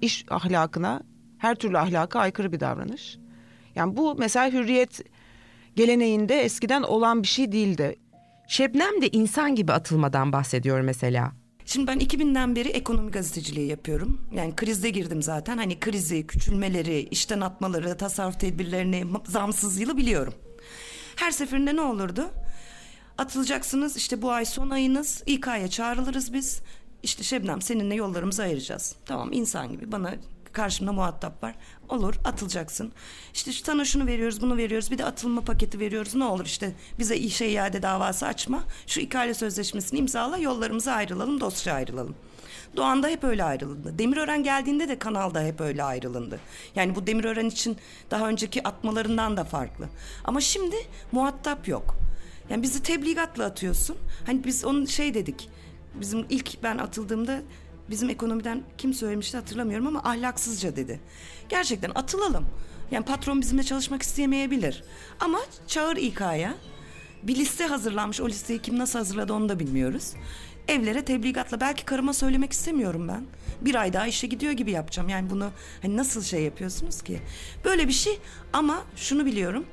iş 0.00 0.26
ahlakına, 0.30 1.02
her 1.38 1.54
türlü 1.54 1.78
ahlaka 1.78 2.20
aykırı 2.20 2.52
bir 2.52 2.60
davranış. 2.60 3.18
Yani 3.74 3.96
bu 3.96 4.14
mesela 4.18 4.52
hürriyet 4.52 5.00
geleneğinde 5.76 6.40
eskiden 6.40 6.82
olan 6.82 7.22
bir 7.22 7.28
şey 7.28 7.52
değildi. 7.52 7.96
Şebnem 8.48 9.02
de 9.02 9.08
insan 9.08 9.54
gibi 9.54 9.72
atılmadan 9.72 10.32
bahsediyor 10.32 10.80
mesela. 10.80 11.32
Şimdi 11.64 11.86
ben 11.86 11.98
2000'den 11.98 12.56
beri 12.56 12.68
ekonomi 12.68 13.10
gazeteciliği 13.10 13.68
yapıyorum. 13.68 14.20
Yani 14.34 14.56
krizde 14.56 14.90
girdim 14.90 15.22
zaten. 15.22 15.56
Hani 15.58 15.80
krizi, 15.80 16.26
küçülmeleri, 16.26 17.00
işten 17.00 17.40
atmaları, 17.40 17.96
tasarruf 17.96 18.40
tedbirlerini, 18.40 19.04
zamsız 19.24 19.80
yılı 19.80 19.96
biliyorum. 19.96 20.34
Her 21.16 21.30
seferinde 21.30 21.76
ne 21.76 21.80
olurdu? 21.80 22.30
Atılacaksınız 23.18 23.96
işte 23.96 24.22
bu 24.22 24.30
ay 24.30 24.44
son 24.44 24.70
ayınız 24.70 25.22
İK'ya 25.26 25.68
çağrılırız 25.68 26.32
biz. 26.32 26.60
İşte 27.02 27.22
Şebnem 27.22 27.62
seninle 27.62 27.94
yollarımızı 27.94 28.42
ayıracağız. 28.42 28.94
Tamam 29.06 29.32
insan 29.32 29.72
gibi 29.72 29.92
bana 29.92 30.14
karşımda 30.52 30.92
muhatap 30.92 31.42
var. 31.42 31.54
Olur 31.88 32.14
atılacaksın. 32.24 32.92
İşte 33.34 33.52
sana 33.52 33.84
şunu 33.84 34.06
veriyoruz 34.06 34.40
bunu 34.40 34.56
veriyoruz 34.56 34.90
bir 34.90 34.98
de 34.98 35.04
atılma 35.04 35.40
paketi 35.40 35.80
veriyoruz. 35.80 36.14
Ne 36.14 36.24
olur 36.24 36.44
işte 36.44 36.72
bize 36.98 37.16
işe 37.16 37.46
iade 37.46 37.82
davası 37.82 38.26
açma. 38.26 38.64
Şu 38.86 39.00
ikale 39.00 39.34
sözleşmesini 39.34 39.98
imzala 39.98 40.38
yollarımıza 40.38 40.92
ayrılalım 40.92 41.40
dosya 41.40 41.74
ayrılalım. 41.74 42.14
Doğan'da 42.76 43.08
hep 43.08 43.24
öyle 43.24 43.44
ayrılındı. 43.44 43.98
Demirören 43.98 44.42
geldiğinde 44.42 44.88
de 44.88 44.98
kanalda 44.98 45.42
hep 45.42 45.60
öyle 45.60 45.84
ayrılındı. 45.84 46.40
Yani 46.74 46.94
bu 46.94 47.06
Demirören 47.06 47.46
için 47.46 47.76
daha 48.10 48.28
önceki 48.28 48.68
atmalarından 48.68 49.36
da 49.36 49.44
farklı. 49.44 49.88
Ama 50.24 50.40
şimdi 50.40 50.76
muhatap 51.12 51.68
yok. 51.68 51.96
Yani 52.50 52.62
bizi 52.62 52.82
tebligatla 52.82 53.44
atıyorsun. 53.44 53.96
Hani 54.26 54.44
biz 54.44 54.64
onun 54.64 54.84
şey 54.84 55.14
dedik. 55.14 55.48
Bizim 55.94 56.26
ilk 56.28 56.62
ben 56.62 56.78
atıldığımda 56.78 57.40
bizim 57.90 58.10
ekonomiden 58.10 58.62
kim 58.78 58.94
söylemişti 58.94 59.36
hatırlamıyorum 59.36 59.86
ama 59.86 60.02
ahlaksızca 60.02 60.76
dedi. 60.76 61.00
Gerçekten 61.48 61.90
atılalım. 61.94 62.46
Yani 62.90 63.04
patron 63.04 63.40
bizimle 63.40 63.62
çalışmak 63.62 64.02
isteyemeyebilir. 64.02 64.84
Ama 65.20 65.38
çağır 65.66 65.96
İK'ya. 65.96 66.54
Bir 67.22 67.36
liste 67.36 67.66
hazırlanmış. 67.66 68.20
O 68.20 68.28
listeyi 68.28 68.58
kim 68.58 68.78
nasıl 68.78 68.98
hazırladı 68.98 69.32
onu 69.32 69.48
da 69.48 69.58
bilmiyoruz. 69.58 70.12
Evlere 70.68 71.04
tebligatla 71.04 71.60
belki 71.60 71.84
karıma 71.84 72.12
söylemek 72.12 72.52
istemiyorum 72.52 73.08
ben. 73.08 73.24
Bir 73.60 73.74
ay 73.74 73.92
daha 73.92 74.06
işe 74.06 74.26
gidiyor 74.26 74.52
gibi 74.52 74.70
yapacağım. 74.70 75.08
Yani 75.08 75.30
bunu 75.30 75.50
hani 75.82 75.96
nasıl 75.96 76.22
şey 76.22 76.42
yapıyorsunuz 76.42 77.02
ki? 77.02 77.20
Böyle 77.64 77.88
bir 77.88 77.92
şey 77.92 78.18
ama 78.52 78.84
şunu 78.96 79.26
biliyorum. 79.26 79.64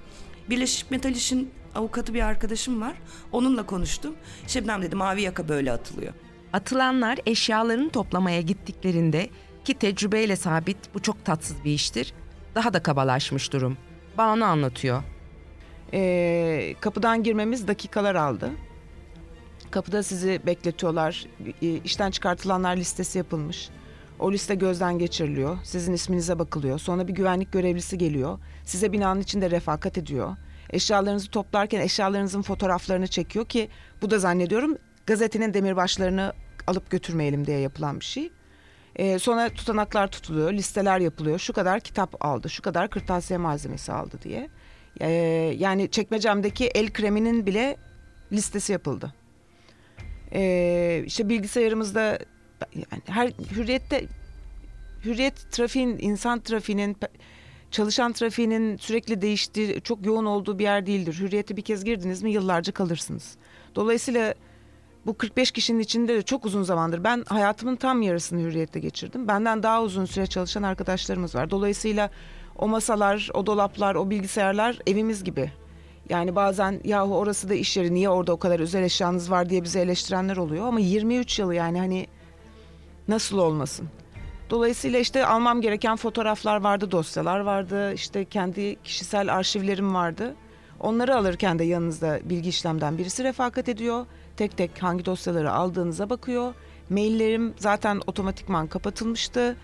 Birleşik 0.49 0.91
Metal 0.91 1.11
İş'in 1.11 1.51
avukatı 1.75 2.13
bir 2.13 2.21
arkadaşım 2.21 2.81
var. 2.81 2.93
Onunla 3.31 3.65
konuştum. 3.65 4.15
Şebnem 4.47 4.81
dedi 4.81 4.95
mavi 4.95 5.21
yaka 5.21 5.49
böyle 5.49 5.71
atılıyor. 5.71 6.13
Atılanlar 6.53 7.19
eşyalarını 7.25 7.89
toplamaya 7.89 8.41
gittiklerinde 8.41 9.29
ki 9.65 9.73
tecrübeyle 9.73 10.35
sabit 10.35 10.77
bu 10.93 11.01
çok 11.01 11.25
tatsız 11.25 11.63
bir 11.65 11.71
iştir. 11.71 12.13
Daha 12.55 12.73
da 12.73 12.83
kabalaşmış 12.83 13.53
durum. 13.53 13.77
Banu 14.17 14.45
anlatıyor. 14.45 15.03
Ee, 15.93 16.75
kapıdan 16.81 17.23
girmemiz 17.23 17.67
dakikalar 17.67 18.15
aldı. 18.15 18.51
Kapıda 19.71 20.03
sizi 20.03 20.41
bekletiyorlar. 20.45 21.25
İşten 21.61 22.11
çıkartılanlar 22.11 22.77
listesi 22.77 23.17
yapılmış. 23.17 23.69
O 24.19 24.31
liste 24.31 24.55
gözden 24.55 24.99
geçiriliyor. 24.99 25.57
Sizin 25.63 25.93
isminize 25.93 26.39
bakılıyor. 26.39 26.79
Sonra 26.79 27.07
bir 27.07 27.13
güvenlik 27.13 27.51
görevlisi 27.51 27.97
geliyor. 27.97 28.39
Size 28.63 28.91
binanın 28.91 29.21
içinde 29.21 29.51
refakat 29.51 29.97
ediyor. 29.97 30.35
Eşyalarınızı 30.69 31.29
toplarken 31.29 31.81
eşyalarınızın 31.81 32.41
fotoğraflarını 32.41 33.07
çekiyor 33.07 33.45
ki 33.45 33.69
bu 34.01 34.11
da 34.11 34.19
zannediyorum 34.19 34.77
gazetenin 35.05 35.53
demirbaşlarını 35.53 36.33
alıp 36.67 36.89
götürmeyelim 36.89 37.47
diye 37.47 37.59
yapılan 37.59 37.99
bir 37.99 38.05
şey. 38.05 38.31
Ee, 38.95 39.19
sonra 39.19 39.49
tutanaklar 39.49 40.11
tutuluyor, 40.11 40.53
listeler 40.53 40.99
yapılıyor. 40.99 41.39
Şu 41.39 41.53
kadar 41.53 41.79
kitap 41.79 42.25
aldı, 42.25 42.49
şu 42.49 42.61
kadar 42.61 42.89
kırtasiye 42.89 43.37
malzemesi 43.37 43.91
aldı 43.91 44.19
diye. 44.23 44.49
Ee, 45.01 45.09
yani 45.57 45.91
çekmecemdeki 45.91 46.65
el 46.65 46.93
kreminin 46.93 47.45
bile 47.45 47.77
listesi 48.31 48.71
yapıldı. 48.71 49.13
Ee, 50.33 51.03
işte 51.05 51.29
bilgisayarımızda 51.29 52.19
yani 52.75 53.01
her 53.05 53.27
hürriyette 53.27 54.05
hürriyet 55.05 55.51
trafiğin, 55.51 55.97
insan 55.99 56.39
trafiğinin 56.39 56.97
çalışan 57.71 58.13
trafiğinin 58.13 58.77
sürekli 58.77 59.21
değiştiği, 59.21 59.81
çok 59.81 60.05
yoğun 60.05 60.25
olduğu 60.25 60.59
bir 60.59 60.63
yer 60.63 60.85
değildir. 60.85 61.17
Hürriyete 61.19 61.57
bir 61.57 61.61
kez 61.61 61.83
girdiniz 61.83 62.23
mi 62.23 62.31
yıllarca 62.31 62.73
kalırsınız. 62.73 63.35
Dolayısıyla 63.75 64.33
bu 65.05 65.17
45 65.17 65.51
kişinin 65.51 65.79
içinde 65.79 66.15
de 66.15 66.21
çok 66.21 66.45
uzun 66.45 66.63
zamandır 66.63 67.03
ben 67.03 67.23
hayatımın 67.27 67.75
tam 67.75 68.01
yarısını 68.01 68.41
hürriyette 68.41 68.79
geçirdim. 68.79 69.27
Benden 69.27 69.63
daha 69.63 69.81
uzun 69.81 70.05
süre 70.05 70.27
çalışan 70.27 70.63
arkadaşlarımız 70.63 71.35
var. 71.35 71.51
Dolayısıyla 71.51 72.09
o 72.57 72.67
masalar, 72.67 73.29
o 73.33 73.45
dolaplar, 73.45 73.95
o 73.95 74.09
bilgisayarlar 74.09 74.79
evimiz 74.87 75.23
gibi. 75.23 75.51
Yani 76.09 76.35
bazen 76.35 76.81
yahu 76.83 77.17
orası 77.17 77.49
da 77.49 77.53
iş 77.53 77.77
yeri 77.77 77.93
niye 77.93 78.09
orada 78.09 78.33
o 78.33 78.37
kadar 78.37 78.59
özel 78.59 78.83
eşyanız 78.83 79.31
var 79.31 79.49
diye 79.49 79.63
bizi 79.63 79.79
eleştirenler 79.79 80.37
oluyor. 80.37 80.67
Ama 80.67 80.79
23 80.79 81.39
yıl 81.39 81.51
yani 81.51 81.79
hani 81.79 82.07
nasıl 83.07 83.37
olmasın? 83.37 83.89
Dolayısıyla 84.49 84.99
işte 84.99 85.25
almam 85.25 85.61
gereken 85.61 85.95
fotoğraflar 85.95 86.61
vardı, 86.61 86.91
dosyalar 86.91 87.39
vardı, 87.39 87.93
işte 87.93 88.25
kendi 88.25 88.83
kişisel 88.83 89.35
arşivlerim 89.35 89.93
vardı. 89.93 90.35
Onları 90.79 91.15
alırken 91.15 91.59
de 91.59 91.63
yanınızda 91.63 92.19
bilgi 92.23 92.49
işlemden 92.49 92.97
birisi 92.97 93.23
refakat 93.23 93.69
ediyor. 93.69 94.05
Tek 94.37 94.57
tek 94.57 94.83
hangi 94.83 95.05
dosyaları 95.05 95.51
aldığınıza 95.53 96.09
bakıyor. 96.09 96.53
Maillerim 96.89 97.53
zaten 97.57 98.01
otomatikman 98.07 98.67
kapatılmıştı. 98.67 99.57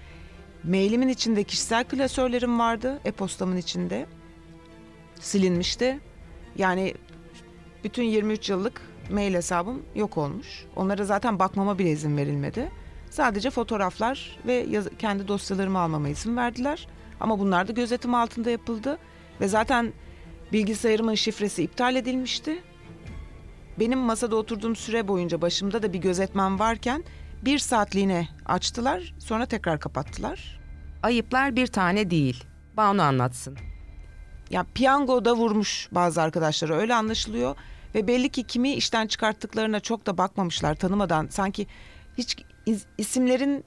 Mailimin 0.64 1.08
içinde 1.08 1.44
kişisel 1.44 1.84
klasörlerim 1.84 2.60
vardı. 2.60 3.00
E-postamın 3.06 3.58
içinde. 3.58 4.06
Silinmişti. 5.20 6.00
Yani 6.56 6.94
bütün 7.84 8.04
23 8.04 8.50
yıllık 8.50 8.82
mail 9.12 9.34
hesabım 9.34 9.82
yok 9.96 10.18
olmuş. 10.18 10.66
Onlara 10.76 11.06
zaten 11.06 11.40
bakmama 11.40 11.80
bile 11.80 11.92
izin 11.92 12.18
verilmedi. 12.18 12.72
Sadece 13.10 13.50
fotoğraflar 13.50 14.40
ve 14.48 14.54
yaz- 14.54 14.90
kendi 15.00 15.28
dosyalarımı 15.28 15.80
almama 15.80 16.10
izin 16.10 16.38
verdiler. 16.38 16.88
Ama 17.20 17.40
bunlar 17.40 17.68
da 17.68 17.72
gözetim 17.72 18.14
altında 18.16 18.50
yapıldı. 18.50 18.98
Ve 19.42 19.48
zaten 19.48 19.94
bilgisayarımın 20.54 21.16
şifresi 21.16 21.64
iptal 21.64 21.96
edilmişti. 21.96 22.64
Benim 23.80 24.00
masada 24.00 24.36
oturduğum 24.36 24.76
süre 24.76 25.08
boyunca 25.08 25.42
başımda 25.42 25.84
da 25.84 25.94
bir 25.94 26.00
gözetmen 26.00 26.60
varken 26.60 27.04
bir 27.42 27.60
saatliğine 27.60 28.28
açtılar 28.46 29.14
sonra 29.20 29.46
tekrar 29.46 29.80
kapattılar. 29.80 30.60
Ayıplar 31.04 31.56
bir 31.56 31.68
tane 31.68 32.10
değil. 32.10 32.44
Banu 32.78 33.02
anlatsın. 33.02 33.58
Ya 34.50 34.66
piyango 34.74 35.26
da 35.26 35.36
vurmuş 35.36 35.90
bazı 35.92 36.22
arkadaşlara 36.22 36.76
öyle 36.76 36.96
anlaşılıyor. 36.96 37.56
Ve 37.96 38.08
belli 38.08 38.30
ki 38.30 38.44
kimi 38.44 38.74
işten 38.74 39.08
çıkarttıklarına 39.08 39.80
çok 39.80 40.06
da 40.06 40.18
bakmamışlar 40.18 40.76
tanımadan. 40.76 41.28
Sanki 41.28 41.68
hiç 42.18 42.36
is- 42.68 42.86
isimlerin 42.98 43.64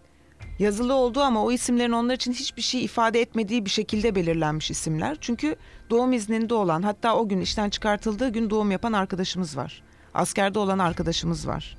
yazılı 0.59 0.95
olduğu 0.95 1.21
ama 1.21 1.45
o 1.45 1.53
isimlerin 1.53 1.93
onlar 1.93 2.15
için 2.15 2.33
hiçbir 2.33 2.63
şey 2.63 2.85
ifade 2.85 3.21
etmediği 3.21 3.65
bir 3.65 3.71
şekilde 3.71 4.15
belirlenmiş 4.15 4.71
isimler. 4.71 5.17
Çünkü 5.21 5.57
doğum 5.91 6.13
izninde 6.13 6.55
olan 6.55 6.83
hatta 6.83 7.17
o 7.17 7.29
gün 7.29 7.41
işten 7.41 7.71
çıkartıldığı 7.71 8.29
gün 8.29 8.51
doğum 8.51 8.71
yapan 8.71 8.93
arkadaşımız 8.93 9.57
var. 9.57 9.83
Askerde 10.15 10.59
olan 10.59 10.79
arkadaşımız 10.79 11.47
var. 11.49 11.77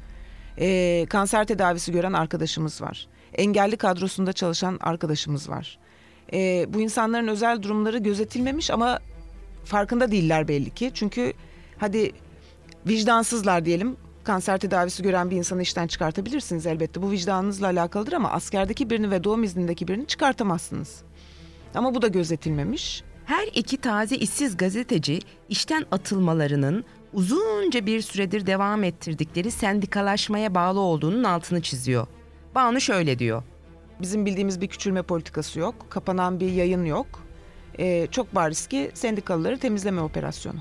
Ee, 0.60 1.06
kanser 1.10 1.46
tedavisi 1.46 1.92
gören 1.92 2.13
arkadaşımız 2.13 2.82
var. 2.82 3.08
Engelli 3.34 3.77
kadrosunda 3.77 4.34
çalışan 4.34 4.80
arkadaşımız 4.82 5.50
var. 5.50 5.80
Ee, 6.34 6.65
bu 6.70 6.82
insanların 6.82 7.27
özel 7.27 7.63
durumları 7.63 7.98
gözetilmemiş 7.98 8.72
ama 8.72 9.00
farkında 9.65 10.12
değiller 10.12 10.48
belli 10.48 10.70
ki. 10.70 10.92
Çünkü 10.94 11.34
hadi 11.77 12.12
vicdansızlar 12.88 13.65
diyelim. 13.65 13.98
Kanser 14.24 14.58
tedavisi 14.58 15.04
gören 15.04 15.32
bir 15.32 15.36
insanı 15.36 15.62
işten 15.62 15.88
çıkartabilirsiniz 15.88 16.65
elbette. 16.65 17.01
Bu 17.01 17.12
vicdanınızla 17.12 17.68
alakalıdır 17.68 18.13
ama 18.13 18.32
askerdeki 18.32 18.89
birini 18.89 19.12
ve 19.12 19.24
doğum 19.24 19.44
iznindeki 19.44 19.88
birini 19.88 20.08
çıkartamazsınız. 20.08 21.01
Ama 21.75 21.96
bu 21.96 22.01
da 22.01 22.08
gözetilmemiş. 22.08 23.04
Her 23.25 23.48
iki 23.48 23.77
taze 23.77 24.15
işsiz 24.15 24.58
gazeteci 24.58 25.20
işten 25.50 25.86
atılmalarının 25.92 26.86
uzunca 27.15 27.86
bir 27.86 28.01
süredir 28.01 28.45
devam 28.45 28.84
ettirdikleri 28.84 29.51
sendikalaşmaya 29.51 30.55
bağlı 30.55 30.79
olduğunun 30.79 31.24
altını 31.24 31.62
çiziyor. 31.62 32.07
Banu 32.55 32.81
şöyle 32.81 33.19
diyor. 33.19 33.43
Bizim 34.01 34.25
bildiğimiz 34.25 34.62
bir 34.62 34.67
küçülme 34.67 35.01
politikası 35.01 35.60
yok. 35.60 35.75
Kapanan 35.89 36.39
bir 36.39 36.51
yayın 36.51 36.86
yok. 36.86 37.07
Ee, 37.79 38.07
çok 38.12 38.36
bariz 38.36 38.67
ki 38.67 38.91
sendikalıları 38.93 39.60
temizleme 39.60 40.01
operasyonu. 40.01 40.60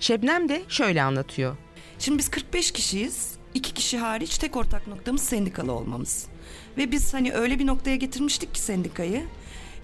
Şebnem 0.00 0.48
de 0.48 0.62
şöyle 0.68 1.02
anlatıyor. 1.02 1.56
Şimdi 1.98 2.18
biz 2.18 2.28
45 2.28 2.70
kişiyiz. 2.70 3.34
İki 3.54 3.74
kişi 3.74 3.98
hariç 3.98 4.38
tek 4.38 4.56
ortak 4.56 4.86
noktamız 4.86 5.22
sendikalı 5.22 5.72
olmamız. 5.72 6.26
Ve 6.78 6.92
biz 6.92 7.14
hani 7.14 7.32
öyle 7.32 7.58
bir 7.58 7.66
noktaya 7.66 7.96
getirmiştik 7.96 8.54
ki 8.54 8.60
sendikayı. 8.60 9.22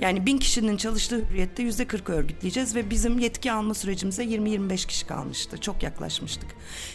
Yani 0.00 0.26
bin 0.26 0.38
kişinin 0.38 0.76
çalıştığı 0.76 1.24
hürriyette 1.24 1.62
yüzde 1.62 1.86
40 1.86 2.10
örgütleyeceğiz 2.10 2.74
ve 2.74 2.90
bizim 2.90 3.18
yetki 3.18 3.52
alma 3.52 3.74
sürecimize 3.74 4.24
20-25 4.24 4.86
kişi 4.86 5.06
kalmıştı. 5.06 5.58
Çok 5.58 5.82
yaklaşmıştık. 5.82 6.50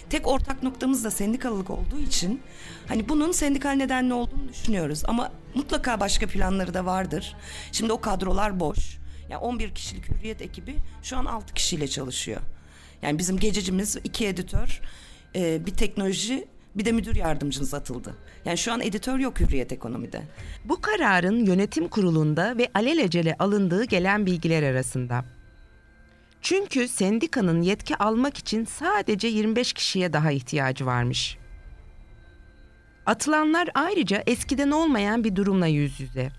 Tek 0.10 0.28
ortak 0.28 0.64
noktamız 0.64 1.04
da 1.04 1.12
sendikalılık 1.12 1.70
olduğu 1.70 2.00
için 2.00 2.42
hani 2.88 3.10
bunun 3.10 3.32
sendikal 3.32 3.72
nedenli 3.72 4.14
olduğunu 4.14 4.50
düşünüyoruz. 4.50 5.04
Ama 5.06 5.32
mutlaka 5.56 6.00
başka 6.00 6.28
planları 6.28 6.74
da 6.74 6.86
vardır. 6.86 7.36
Şimdi 7.72 7.94
o 7.94 8.02
kadrolar 8.02 8.60
boş. 8.60 8.98
Yani 9.30 9.42
11 9.42 9.76
kişilik 9.76 10.10
hürriyet 10.10 10.42
ekibi 10.42 10.76
şu 11.04 11.18
an 11.18 11.26
6 11.26 11.54
kişiyle 11.54 11.88
çalışıyor. 11.88 12.42
Yani 13.02 13.20
bizim 13.20 13.38
gececimiz 13.38 13.98
iki 14.04 14.28
editör, 14.28 14.82
bir 15.36 15.74
teknoloji, 15.74 16.48
bir 16.76 16.86
de 16.86 16.92
müdür 16.92 17.16
yardımcımız 17.16 17.74
atıldı. 17.74 18.16
Yani 18.46 18.58
şu 18.58 18.74
an 18.74 18.82
editör 18.82 19.20
yok 19.20 19.40
Hürriyet 19.40 19.72
Ekonomi'de. 19.72 20.22
Bu 20.66 20.82
kararın 20.82 21.46
yönetim 21.46 21.88
kurulunda 21.88 22.58
ve 22.58 22.70
alelacele 22.74 23.36
alındığı 23.40 23.84
gelen 23.84 24.26
bilgiler 24.26 24.64
arasında. 24.64 25.26
Çünkü 26.42 26.88
sendikanın 26.88 27.62
yetki 27.62 27.96
almak 27.96 28.38
için 28.38 28.66
sadece 28.66 29.28
25 29.28 29.74
kişiye 29.74 30.14
daha 30.14 30.32
ihtiyacı 30.32 30.86
varmış. 30.86 31.38
Atılanlar 33.06 33.70
ayrıca 33.74 34.24
eskiden 34.28 34.72
olmayan 34.72 35.24
bir 35.24 35.36
durumla 35.36 35.68
yüz 35.68 36.00
yüze. 36.00 36.30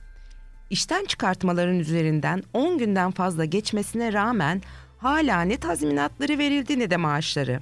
İşten 0.71 1.05
çıkartmaların 1.05 1.79
üzerinden 1.79 2.43
10 2.53 2.79
günden 2.79 3.11
fazla 3.11 3.45
geçmesine 3.45 4.12
rağmen 4.12 4.62
hala 4.99 5.43
ne 5.43 5.57
tazminatları 5.57 6.39
verildi 6.39 6.79
ne 6.79 6.91
de 6.91 6.97
maaşları. 6.97 7.61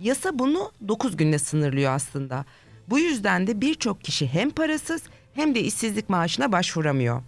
Yasa 0.00 0.38
bunu 0.38 0.72
9 0.88 1.16
günde 1.16 1.38
sınırlıyor 1.38 1.92
aslında. 1.92 2.44
Bu 2.88 2.98
yüzden 2.98 3.46
de 3.46 3.60
birçok 3.60 4.04
kişi 4.04 4.26
hem 4.26 4.50
parasız 4.50 5.02
hem 5.34 5.54
de 5.54 5.60
işsizlik 5.60 6.08
maaşına 6.08 6.52
başvuramıyor. 6.52 7.22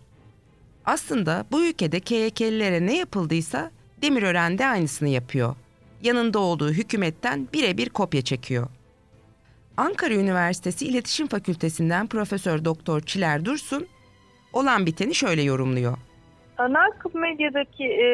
Aslında 0.85 1.47
bu 1.53 1.65
ülkede 1.65 2.01
KYK'lilere 2.01 2.87
ne 2.87 2.97
yapıldıysa 2.97 3.71
Demirören 4.03 4.59
de 4.59 4.67
aynısını 4.67 5.09
yapıyor. 5.09 5.57
Yanında 6.03 6.39
olduğu 6.39 6.71
hükümetten 6.71 7.49
birebir 7.53 7.89
kopya 7.89 8.23
çekiyor. 8.23 8.69
Ankara 9.77 10.15
Üniversitesi 10.15 10.87
İletişim 10.87 11.27
Fakültesinden 11.27 12.07
Profesör 12.07 12.65
Doktor 12.65 13.01
Çiler 13.01 13.45
Dursun 13.45 13.87
olan 14.53 14.87
biteni 14.87 15.15
şöyle 15.15 15.43
yorumluyor. 15.43 15.99
Ana 16.59 16.85
akım 16.85 17.21
medyadaki 17.21 17.85
e, 17.85 18.07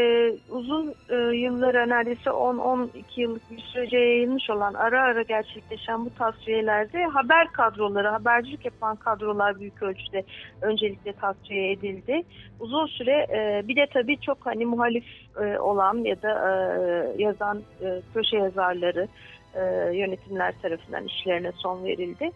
uzun 0.51 0.95
e, 1.09 1.17
yıllara 1.17 1.87
neredeyse 1.87 2.31
10-12 2.31 2.89
yıllık 3.17 3.51
bir 3.51 3.59
sürece 3.59 3.97
yayılmış 3.97 4.51
olan 4.51 4.75
ara 4.75 5.03
ara 5.03 5.23
gerçekleşen 5.23 6.05
bu 6.05 6.15
tasfiyelerde 6.15 7.05
haber 7.05 7.53
kadroları, 7.53 8.09
habercilik 8.09 8.65
yapan 8.65 8.97
kadrolar 8.97 9.61
büyük 9.61 9.83
ölçüde 9.83 10.25
öncelikle 10.61 11.13
tasfiye 11.13 11.73
edildi. 11.73 12.23
Uzun 12.61 12.87
süre 12.87 13.27
e, 13.31 13.69
bir 13.69 13.77
de 13.77 13.87
tabii 13.93 14.21
çok 14.21 14.47
hani 14.47 14.67
muhalif 14.67 15.05
e, 15.41 15.59
olan 15.59 15.97
ya 15.97 16.23
da 16.23 16.31
e, 16.31 17.23
yazan 17.23 17.63
e, 17.83 18.01
köşe 18.15 18.37
yazarları 18.37 19.09
e, 19.55 19.61
yönetimler 19.97 20.55
tarafından 20.63 21.05
işlerine 21.05 21.53
son 21.53 21.85
verildi. 21.85 22.31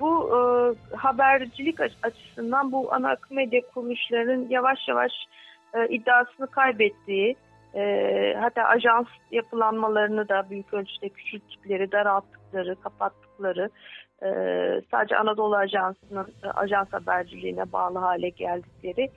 Bu 0.00 0.30
e, 0.30 0.38
habercilik 0.96 1.80
açısından 1.80 2.72
bu 2.72 2.94
ana 2.94 3.10
akım 3.10 3.36
medya 3.36 3.60
kuruluşlarının 3.74 4.48
yavaş 4.48 4.88
yavaş 4.88 5.12
e, 5.74 5.88
iddiasını 5.88 6.46
kaybettiği, 6.46 7.36
e, 7.74 8.34
hatta 8.40 8.62
ajans 8.62 9.06
yapılanmalarını 9.30 10.28
da 10.28 10.50
büyük 10.50 10.74
ölçüde 10.74 11.08
küçülttükleri, 11.08 11.92
daralttıkları, 11.92 12.80
kapattıkları, 12.80 13.70
e, 14.22 14.28
sadece 14.90 15.16
Anadolu 15.16 15.56
Ajansı'nın 15.56 16.26
e, 16.44 16.48
ajans 16.48 16.92
haberciliğine 16.92 17.72
bağlı 17.72 17.98
hale 17.98 18.28
geldikleri 18.28 19.10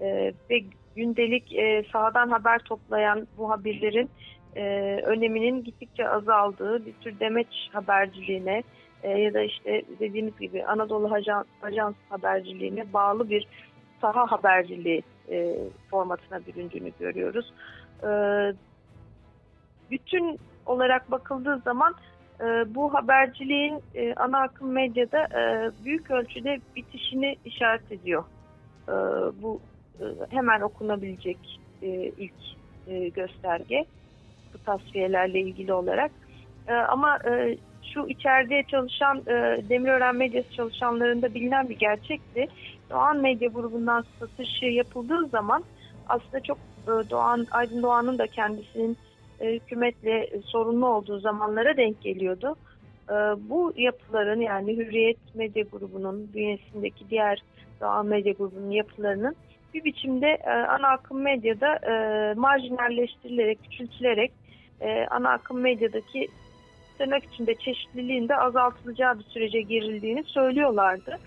e, 0.00 0.32
ve 0.50 0.60
gündelik 0.96 1.54
e, 1.54 1.84
sahadan 1.92 2.30
haber 2.30 2.58
toplayan 2.58 3.26
bu 3.38 3.50
haberlerin 3.50 4.10
e, 4.56 4.62
öneminin 5.04 5.64
gittikçe 5.64 6.08
azaldığı 6.08 6.86
bir 6.86 6.92
tür 6.92 7.20
demeç 7.20 7.68
haberciliğine, 7.72 8.62
e, 9.02 9.10
ya 9.10 9.34
da 9.34 9.40
işte 9.40 9.82
dediğimiz 10.00 10.38
gibi 10.38 10.64
Anadolu 10.64 11.14
Ajans, 11.14 11.46
Ajans 11.62 11.94
haberciliğine 12.08 12.92
bağlı 12.92 13.30
bir 13.30 13.46
saha 14.00 14.32
haberciliği 14.32 15.02
e, 15.30 15.56
formatına 15.90 16.40
büründüğünü 16.46 16.92
görüyoruz. 17.00 17.52
E, 18.02 18.08
bütün 19.90 20.38
olarak 20.66 21.10
bakıldığı 21.10 21.58
zaman 21.58 21.94
e, 22.40 22.74
bu 22.74 22.94
haberciliğin 22.94 23.80
e, 23.94 24.14
ana 24.14 24.38
akım 24.38 24.72
medyada 24.72 25.24
e, 25.24 25.70
büyük 25.84 26.10
ölçüde 26.10 26.60
bitişini 26.76 27.36
işaret 27.44 27.92
ediyor. 27.92 28.24
E, 28.88 28.92
bu 29.42 29.60
e, 30.00 30.04
hemen 30.30 30.60
okunabilecek 30.60 31.60
e, 31.82 31.88
ilk 32.18 32.32
e, 32.88 33.08
gösterge 33.08 33.84
bu 34.54 34.64
tasfiyelerle 34.64 35.40
ilgili 35.40 35.72
olarak. 35.72 36.10
E, 36.68 36.74
ama 36.74 37.16
e, 37.16 37.56
şu 37.94 38.06
içeride 38.08 38.62
çalışan 38.68 39.18
e, 39.18 39.60
Demirören 39.68 40.16
Medyası 40.16 40.52
çalışanlarında 40.52 41.34
bilinen 41.34 41.68
bir 41.68 41.78
gerçekti. 41.78 42.46
Doğan 42.90 43.16
Medya 43.16 43.48
grubundan 43.48 44.04
satışı 44.18 44.66
yapıldığı 44.66 45.26
zaman 45.26 45.64
aslında 46.08 46.40
çok 46.40 46.58
e, 46.58 47.10
Doğan 47.10 47.46
Aydın 47.50 47.82
Doğan'ın 47.82 48.18
da 48.18 48.26
kendisinin 48.26 48.96
e, 49.40 49.54
hükümetle 49.54 50.30
sorunlu 50.44 50.86
olduğu 50.86 51.18
zamanlara 51.18 51.76
denk 51.76 52.02
geliyordu. 52.02 52.56
E, 53.08 53.14
bu 53.50 53.72
yapıların 53.76 54.40
yani 54.40 54.76
Hürriyet 54.76 55.34
Medya 55.34 55.64
grubunun 55.72 56.30
bünyesindeki 56.34 57.10
diğer 57.10 57.42
Doğan 57.80 58.06
Medya 58.06 58.32
grubunun 58.32 58.70
yapılarının 58.70 59.36
bir 59.74 59.84
biçimde 59.84 60.26
e, 60.26 60.50
ana 60.50 60.88
akım 60.88 61.20
medyada 61.20 61.74
e, 61.76 61.94
marjinalleştirilerek, 62.34 63.58
küçültülerek 63.62 64.32
e, 64.80 65.06
ana 65.10 65.30
akım 65.30 65.60
medyadaki 65.60 66.28
tırnak 67.00 67.22
içinde 67.32 67.54
çeşitliliğin 67.54 68.28
de 68.28 68.36
azaltılacağı 68.36 69.18
bir 69.18 69.24
sürece 69.24 69.60
girildiğini 69.60 70.24
söylüyorlardı. 70.24 71.18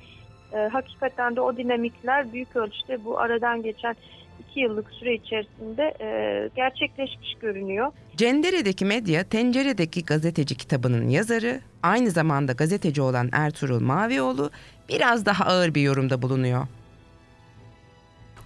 E, 0.54 0.58
hakikaten 0.58 1.36
de 1.36 1.42
o 1.42 1.58
dinamikler 1.58 2.34
büyük 2.34 2.56
ölçüde 2.56 3.06
bu 3.06 3.20
aradan 3.20 3.64
geçen 3.64 3.96
iki 4.40 4.60
yıllık 4.60 4.92
süre 4.92 5.14
içerisinde 5.14 5.94
e, 6.02 6.50
gerçekleşmiş 6.56 7.36
görünüyor. 7.42 7.92
Cendere'deki 8.18 8.86
medya, 8.86 9.24
Tencere'deki 9.24 10.06
gazeteci 10.06 10.58
kitabının 10.58 11.10
yazarı, 11.10 11.60
aynı 11.84 12.12
zamanda 12.12 12.52
gazeteci 12.52 13.02
olan 13.02 13.30
Ertuğrul 13.32 13.80
Mavioğlu 13.80 14.52
biraz 14.90 15.26
daha 15.26 15.46
ağır 15.46 15.76
bir 15.76 15.82
yorumda 15.82 16.22
bulunuyor 16.22 16.68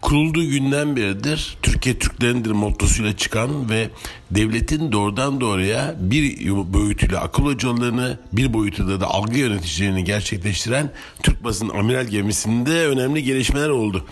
kurulduğu 0.01 0.49
günden 0.49 0.95
beridir 0.95 1.57
Türkiye 1.61 1.99
Türklerindir 1.99 2.51
mottosuyla 2.51 3.17
çıkan 3.17 3.69
ve 3.69 3.89
devletin 4.31 4.91
doğrudan 4.91 5.41
doğruya 5.41 5.95
bir 5.99 6.49
boyutuyla 6.73 7.21
akıl 7.21 7.43
hocalarını 7.43 8.19
bir 8.33 8.53
boyutuyla 8.53 9.01
da 9.01 9.07
algı 9.07 9.37
yöneticilerini 9.37 10.03
gerçekleştiren 10.03 10.91
Türk 11.23 11.43
basın 11.43 11.69
amiral 11.69 12.05
gemisinde 12.05 12.87
önemli 12.87 13.23
gelişmeler 13.23 13.69
oldu. 13.69 14.05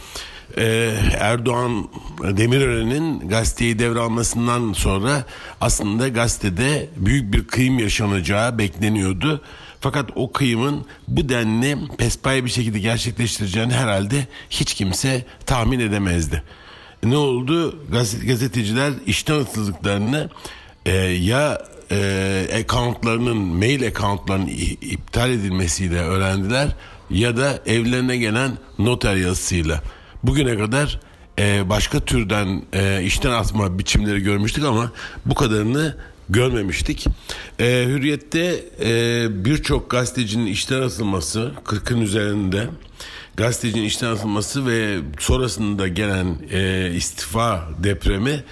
Ee, 0.57 0.91
Erdoğan 1.19 1.87
Demirören'in 2.23 3.29
gazeteyi 3.29 3.79
devralmasından 3.79 4.73
sonra 4.73 5.25
aslında 5.61 6.07
gazetede 6.07 6.89
büyük 6.95 7.33
bir 7.33 7.47
kıyım 7.47 7.79
yaşanacağı 7.79 8.57
bekleniyordu. 8.57 9.41
Fakat 9.79 10.09
o 10.15 10.31
kıyımın 10.31 10.85
bu 11.07 11.29
denli 11.29 11.77
pespay 11.97 12.45
bir 12.45 12.49
şekilde 12.49 12.79
gerçekleştireceğini 12.79 13.73
herhalde 13.73 14.27
hiç 14.49 14.73
kimse 14.73 15.25
tahmin 15.45 15.79
edemezdi. 15.79 16.43
Ne 17.03 17.17
oldu? 17.17 17.79
Gazet, 17.91 18.27
gazeteciler 18.27 18.93
işten 19.05 19.39
atıldıklarını 19.39 20.29
e, 20.85 20.95
ya 21.05 21.61
e, 21.91 22.47
accountlarının, 22.59 23.37
mail 23.37 23.87
accountlarının 23.87 24.47
iptal 24.81 25.29
edilmesiyle 25.29 25.99
öğrendiler 25.99 26.67
ya 27.09 27.37
da 27.37 27.59
evlerine 27.65 28.17
gelen 28.17 28.51
noter 28.79 29.15
yazısıyla. 29.15 29.81
Bugüne 30.23 30.57
kadar 30.57 30.99
e, 31.39 31.69
başka 31.69 31.99
türden 31.99 32.61
e, 32.73 33.03
işten 33.03 33.31
atma 33.31 33.79
biçimleri 33.79 34.19
görmüştük 34.19 34.63
ama 34.63 34.91
bu 35.25 35.35
kadarını 35.35 35.95
görmemiştik. 36.29 37.05
E, 37.59 37.85
Hürriyet'te 37.87 38.63
e, 38.81 39.27
birçok 39.45 39.89
gazetecinin 39.89 40.45
işten 40.45 40.81
atılması 40.81 41.51
40'ın 41.65 42.01
üzerinde 42.01 42.67
gazetecinin 43.37 43.83
işten 43.83 44.07
atılması 44.07 44.67
ve 44.67 44.97
sonrasında 45.19 45.87
gelen 45.87 46.37
e, 46.51 46.91
istifa 46.95 47.69
depremi 47.83 48.43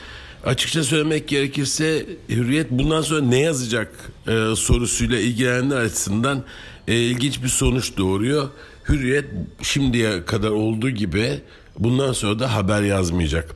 Açıkça 0.46 0.84
söylemek 0.84 1.28
gerekirse 1.28 2.06
Hürriyet 2.30 2.72
bundan 2.72 3.02
sonra 3.02 3.22
ne 3.22 3.40
yazacak 3.40 4.12
e, 4.28 4.56
sorusuyla 4.56 5.20
ilgilenenler 5.20 5.78
açısından 5.78 6.44
e, 6.88 6.96
ilginç 6.96 7.44
bir 7.44 7.48
sonuç 7.48 7.98
doğuruyor. 7.98 8.50
Hürriyet 8.90 9.26
şimdiye 9.62 10.26
kadar 10.26 10.50
olduğu 10.50 10.90
gibi 10.90 11.42
bundan 11.80 12.14
sonra 12.14 12.40
da 12.40 12.54
haber 12.54 12.82
yazmayacak. 12.82 13.56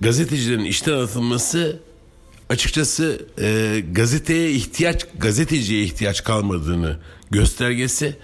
Gazetecilerin 0.00 0.64
işten 0.64 0.92
atılması 0.92 1.80
açıkçası 2.48 3.26
e, 3.40 3.80
gazeteye 3.92 4.50
ihtiyaç, 4.50 5.06
gazeteciye 5.18 5.82
ihtiyaç 5.82 6.24
kalmadığını 6.24 6.96
göstergesi. 7.30 8.16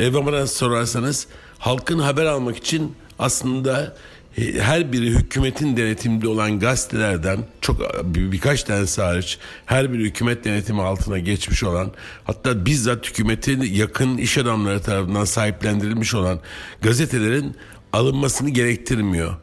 E, 0.00 0.14
bana 0.14 0.46
sorarsanız 0.46 1.26
halkın 1.58 1.98
haber 1.98 2.24
almak 2.24 2.56
için 2.56 2.94
aslında 3.18 3.96
e, 4.38 4.60
her 4.60 4.92
biri 4.92 5.10
hükümetin 5.10 5.76
denetiminde 5.76 6.28
olan 6.28 6.58
gazetelerden 6.58 7.38
çok 7.60 8.04
bir, 8.04 8.32
birkaç 8.32 8.62
tanesi 8.62 9.02
hariç 9.02 9.38
her 9.66 9.92
biri 9.92 10.04
hükümet 10.04 10.44
denetimi 10.44 10.82
altına 10.82 11.18
geçmiş 11.18 11.64
olan 11.64 11.92
hatta 12.24 12.66
bizzat 12.66 13.06
hükümetin 13.06 13.60
yakın 13.62 14.18
iş 14.18 14.38
adamları 14.38 14.82
tarafından 14.82 15.24
sahiplendirilmiş 15.24 16.14
olan 16.14 16.40
gazetelerin 16.82 17.56
alınmasını 17.92 18.50
gerektirmiyor. 18.50 19.36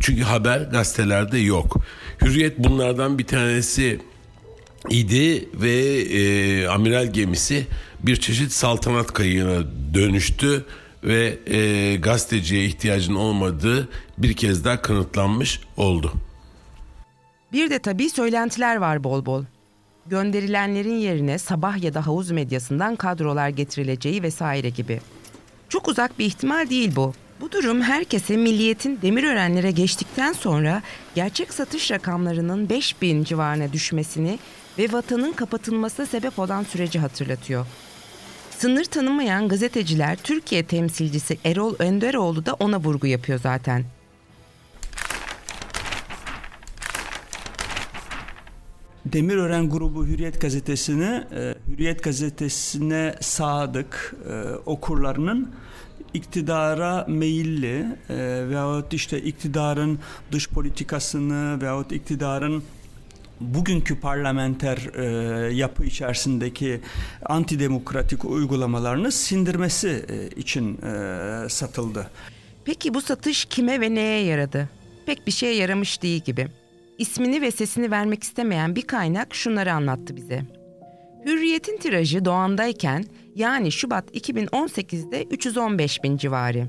Çünkü 0.00 0.22
haber 0.22 0.60
gazetelerde 0.60 1.38
yok. 1.38 1.76
Hürriyet 2.22 2.58
bunlardan 2.58 3.18
bir 3.18 3.26
tanesi 3.26 4.00
idi 4.90 5.48
ve 5.54 5.72
e, 6.00 6.66
amiral 6.66 7.06
gemisi 7.06 7.66
bir 8.02 8.16
çeşit 8.16 8.52
saltanat 8.52 9.12
kayığına 9.12 9.66
dönüştü 9.94 10.64
ve 11.04 11.38
e, 11.46 11.96
gazeteciye 11.96 12.64
ihtiyacın 12.64 13.14
olmadığı 13.14 13.88
bir 14.18 14.34
kez 14.34 14.64
daha 14.64 14.82
kanıtlanmış 14.82 15.60
oldu. 15.76 16.12
Bir 17.52 17.70
de 17.70 17.78
tabii 17.78 18.10
söylentiler 18.10 18.76
var 18.76 19.04
bol 19.04 19.26
bol. 19.26 19.44
Gönderilenlerin 20.06 20.94
yerine 20.94 21.38
sabah 21.38 21.82
ya 21.82 21.94
da 21.94 22.06
havuz 22.06 22.30
medyasından 22.30 22.96
kadrolar 22.96 23.48
getirileceği 23.48 24.22
vesaire 24.22 24.70
gibi. 24.70 25.00
Çok 25.68 25.88
uzak 25.88 26.18
bir 26.18 26.24
ihtimal 26.24 26.70
değil 26.70 26.96
bu. 26.96 27.14
Bu 27.44 27.52
durum 27.52 27.82
herkese 27.82 28.36
milliyetin 28.36 28.98
Demirörenlere 29.02 29.70
geçtikten 29.70 30.32
sonra 30.32 30.82
gerçek 31.14 31.52
satış 31.52 31.90
rakamlarının 31.90 32.68
5000 32.68 33.24
civarına 33.24 33.72
düşmesini 33.72 34.38
ve 34.78 34.92
vatanın 34.92 35.32
kapatılmasına 35.32 36.06
sebep 36.06 36.38
olan 36.38 36.62
süreci 36.62 36.98
hatırlatıyor. 36.98 37.66
Sınır 38.58 38.84
tanımayan 38.84 39.48
gazeteciler 39.48 40.16
Türkiye 40.16 40.66
temsilcisi 40.66 41.38
Erol 41.44 41.74
Önderoğlu 41.78 42.46
da 42.46 42.54
ona 42.54 42.80
vurgu 42.80 43.06
yapıyor 43.06 43.40
zaten. 43.42 43.84
Demirören 49.06 49.70
grubu 49.70 50.06
Hürriyet 50.06 50.40
gazetesini 50.40 51.24
e, 51.34 51.54
Hürriyet 51.68 52.02
gazetesine 52.02 53.14
sadık 53.20 54.14
e, 54.28 54.54
okurlarının 54.66 55.54
iktidara 56.14 57.04
meyilli 57.08 57.86
e, 58.10 58.16
veyahut 58.48 58.92
işte 58.92 59.22
iktidarın 59.22 59.98
dış 60.32 60.48
politikasını 60.48 61.60
veyahut 61.60 61.92
iktidarın 61.92 62.62
bugünkü 63.40 64.00
parlamenter 64.00 64.78
e, 64.94 65.54
yapı 65.54 65.84
içerisindeki 65.84 66.80
antidemokratik 67.26 68.24
uygulamalarını 68.24 69.12
sindirmesi 69.12 70.04
e, 70.08 70.40
için 70.40 70.82
e, 70.82 71.48
satıldı. 71.48 72.10
Peki 72.64 72.94
bu 72.94 73.00
satış 73.00 73.44
kime 73.44 73.80
ve 73.80 73.94
neye 73.94 74.24
yaradı? 74.24 74.68
Pek 75.06 75.26
bir 75.26 75.32
şeye 75.32 75.54
yaramış 75.54 76.02
değil 76.02 76.22
gibi. 76.24 76.48
İsmini 76.98 77.42
ve 77.42 77.50
sesini 77.50 77.90
vermek 77.90 78.22
istemeyen 78.22 78.76
bir 78.76 78.82
kaynak 78.82 79.34
şunları 79.34 79.72
anlattı 79.72 80.16
bize. 80.16 80.44
Hürriyet'in 81.26 81.76
tirajı 81.76 82.24
doğandayken 82.24 83.04
yani 83.34 83.72
Şubat 83.72 84.16
2018'de 84.16 85.24
315 85.24 86.02
bin 86.02 86.16
civarı. 86.16 86.68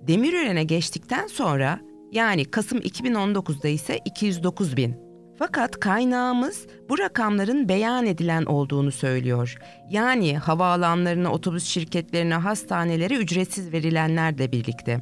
Demirören'e 0.00 0.64
geçtikten 0.64 1.26
sonra 1.26 1.80
yani 2.12 2.44
Kasım 2.44 2.78
2019'da 2.78 3.68
ise 3.68 3.98
209 4.04 4.76
bin. 4.76 4.96
Fakat 5.38 5.80
kaynağımız 5.80 6.66
bu 6.88 6.98
rakamların 6.98 7.68
beyan 7.68 8.06
edilen 8.06 8.44
olduğunu 8.44 8.92
söylüyor. 8.92 9.56
Yani 9.90 10.38
havaalanlarına, 10.38 11.32
otobüs 11.32 11.64
şirketlerine, 11.64 12.34
hastanelere 12.34 13.14
ücretsiz 13.14 13.72
verilenlerle 13.72 14.52
birlikte. 14.52 15.00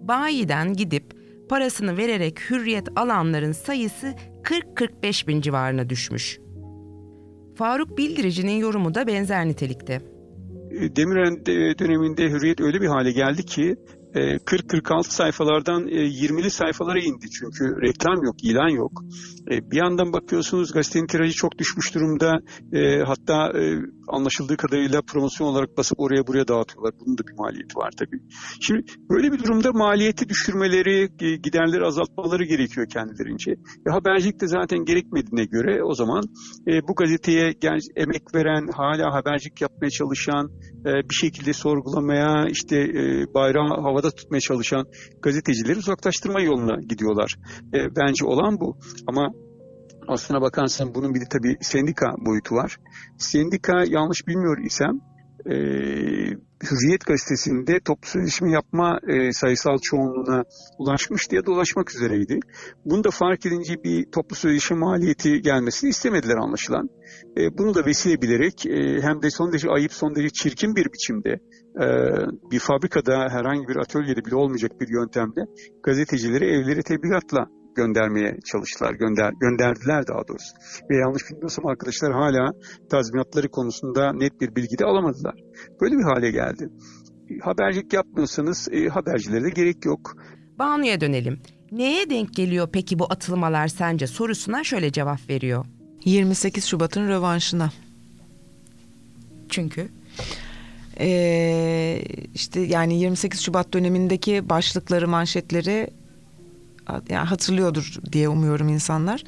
Bayiden 0.00 0.74
gidip 0.74 1.14
parasını 1.48 1.96
vererek 1.96 2.50
hürriyet 2.50 2.88
alanların 2.96 3.52
sayısı 3.52 4.14
40-45 4.42 5.26
bin 5.26 5.40
civarına 5.40 5.88
düşmüş. 5.88 6.40
Faruk 7.60 7.98
Bildirici'nin 7.98 8.58
yorumu 8.60 8.94
da 8.94 9.06
benzer 9.06 9.46
nitelikte. 9.46 10.00
Demirören 10.96 11.46
döneminde 11.78 12.30
hürriyet 12.30 12.60
öyle 12.60 12.80
bir 12.80 12.86
hale 12.86 13.12
geldi 13.12 13.46
ki 13.46 13.76
40-46 14.14 14.98
e, 14.98 15.02
sayfalardan 15.02 15.82
20'li 15.82 16.46
e, 16.46 16.50
sayfalara 16.50 16.98
indi 16.98 17.30
çünkü 17.30 17.64
reklam 17.82 18.24
yok, 18.24 18.44
ilan 18.44 18.68
yok. 18.68 19.04
E, 19.50 19.70
bir 19.70 19.76
yandan 19.76 20.12
bakıyorsunuz 20.12 20.72
gazetenin 20.72 21.06
tirajı 21.06 21.34
çok 21.34 21.58
düşmüş 21.58 21.94
durumda. 21.94 22.40
Hatta 23.06 23.52
anlaşıldığı 24.08 24.56
kadarıyla 24.56 25.02
promosyon 25.02 25.48
olarak 25.48 25.76
basıp 25.76 26.00
oraya 26.00 26.26
buraya 26.26 26.48
dağıtıyorlar. 26.48 26.94
Bunun 27.00 27.18
da 27.18 27.22
bir 27.26 27.38
maliyeti 27.38 27.76
var 27.76 27.90
tabii. 27.98 28.20
Şimdi 28.60 28.84
böyle 29.10 29.32
bir 29.32 29.38
durumda 29.38 29.72
maliyeti 29.72 30.28
düşürmeleri, 30.28 31.08
giderleri 31.42 31.84
azaltmaları 31.84 32.44
gerekiyor 32.44 32.86
kendilerince. 32.88 33.52
E, 33.86 33.90
habercilik 33.90 34.40
de 34.40 34.46
zaten 34.46 34.84
gerekmediğine 34.84 35.44
göre 35.44 35.84
o 35.84 35.94
zaman 35.94 36.22
bu 36.88 36.94
gazeteye 36.94 37.54
emek 37.96 38.34
veren, 38.34 38.68
hala 38.76 39.14
habercilik 39.14 39.60
yapmaya 39.60 39.90
çalışan, 39.90 40.50
bir 40.84 41.14
şekilde 41.14 41.52
sorgulamaya, 41.52 42.46
işte 42.50 42.76
bayrağı 43.34 43.82
hava 43.82 43.99
havada 44.00 44.10
tutmaya 44.10 44.40
çalışan 44.40 44.86
gazetecileri 45.22 45.78
uzaklaştırma 45.78 46.40
yoluna 46.40 46.80
gidiyorlar. 46.88 47.36
E, 47.74 47.96
bence 47.96 48.24
olan 48.26 48.60
bu. 48.60 48.78
Ama 49.06 49.28
aslına 50.08 50.40
bakarsan 50.40 50.94
bunun 50.94 51.14
bir 51.14 51.20
de 51.20 51.24
tabii 51.30 51.56
sendika 51.60 52.06
boyutu 52.26 52.54
var. 52.54 52.76
Sendika 53.18 53.84
yanlış 53.86 54.26
bilmiyor 54.26 54.58
isem 54.64 55.00
e, 55.46 55.54
Hürriyet 56.64 57.06
gazetesinde 57.06 57.80
toplu 57.80 58.08
sözleşme 58.08 58.52
yapma 58.52 59.00
e, 59.08 59.32
sayısal 59.32 59.78
çoğunluğuna 59.82 60.44
ulaşmış 60.78 61.30
diye 61.30 61.46
dolaşmak 61.46 61.94
üzereydi. 61.94 62.38
Bunu 62.84 63.04
da 63.04 63.10
fark 63.10 63.46
edince 63.46 63.84
bir 63.84 64.04
toplu 64.12 64.36
sözleşme 64.36 64.76
maliyeti 64.76 65.42
gelmesini 65.42 65.90
istemediler 65.90 66.36
anlaşılan. 66.36 66.88
E, 67.36 67.58
bunu 67.58 67.74
da 67.74 67.86
vesile 67.86 68.22
bilerek 68.22 68.66
e, 68.66 69.02
hem 69.02 69.22
de 69.22 69.30
son 69.30 69.52
derece 69.52 69.68
ayıp, 69.68 69.92
son 69.92 70.14
derece 70.14 70.30
çirkin 70.30 70.76
bir 70.76 70.86
biçimde 70.92 71.30
e, 71.76 71.86
bir 72.50 72.58
fabrikada 72.58 73.28
herhangi 73.30 73.68
bir 73.68 73.76
atölyede 73.76 74.24
bile 74.24 74.36
olmayacak 74.36 74.70
bir 74.80 74.88
yöntemle 74.88 75.44
gazetecileri 75.82 76.44
evleri 76.44 76.82
tebligatla 76.82 77.46
göndermeye 77.76 78.36
çalıştılar. 78.44 78.92
Gönder, 78.92 79.32
gönderdiler 79.40 80.06
daha 80.06 80.28
doğrusu. 80.28 80.54
Ve 80.90 80.96
yanlış 80.96 81.22
bilmiyorsam 81.30 81.66
arkadaşlar 81.66 82.12
hala 82.12 82.50
tazminatları 82.90 83.48
konusunda 83.48 84.12
net 84.12 84.40
bir 84.40 84.56
bilgi 84.56 84.78
de 84.78 84.84
alamadılar. 84.84 85.34
Böyle 85.80 85.94
bir 85.98 86.02
hale 86.02 86.30
geldi. 86.30 86.68
Habercilik 87.42 87.92
yapmıyorsanız 87.92 88.68
e, 88.72 88.88
habercilere 88.88 89.44
de 89.44 89.50
gerek 89.50 89.84
yok. 89.84 90.16
Banu'ya 90.58 91.00
dönelim. 91.00 91.40
Neye 91.72 92.10
denk 92.10 92.34
geliyor 92.34 92.68
peki 92.72 92.98
bu 92.98 93.06
atılmalar 93.10 93.68
sence 93.68 94.06
sorusuna 94.06 94.64
şöyle 94.64 94.92
cevap 94.92 95.30
veriyor. 95.30 95.64
28 96.04 96.64
Şubat'ın 96.64 97.08
rövanşına. 97.08 97.72
Çünkü? 99.48 99.88
Ee, 101.00 102.02
işte 102.34 102.60
yani 102.60 103.00
28 103.00 103.40
Şubat 103.40 103.72
dönemindeki 103.72 104.48
başlıkları, 104.48 105.08
manşetleri 105.08 105.90
yani 107.08 107.26
hatırlıyordur 107.26 107.94
diye 108.12 108.28
umuyorum 108.28 108.68
insanlar. 108.68 109.24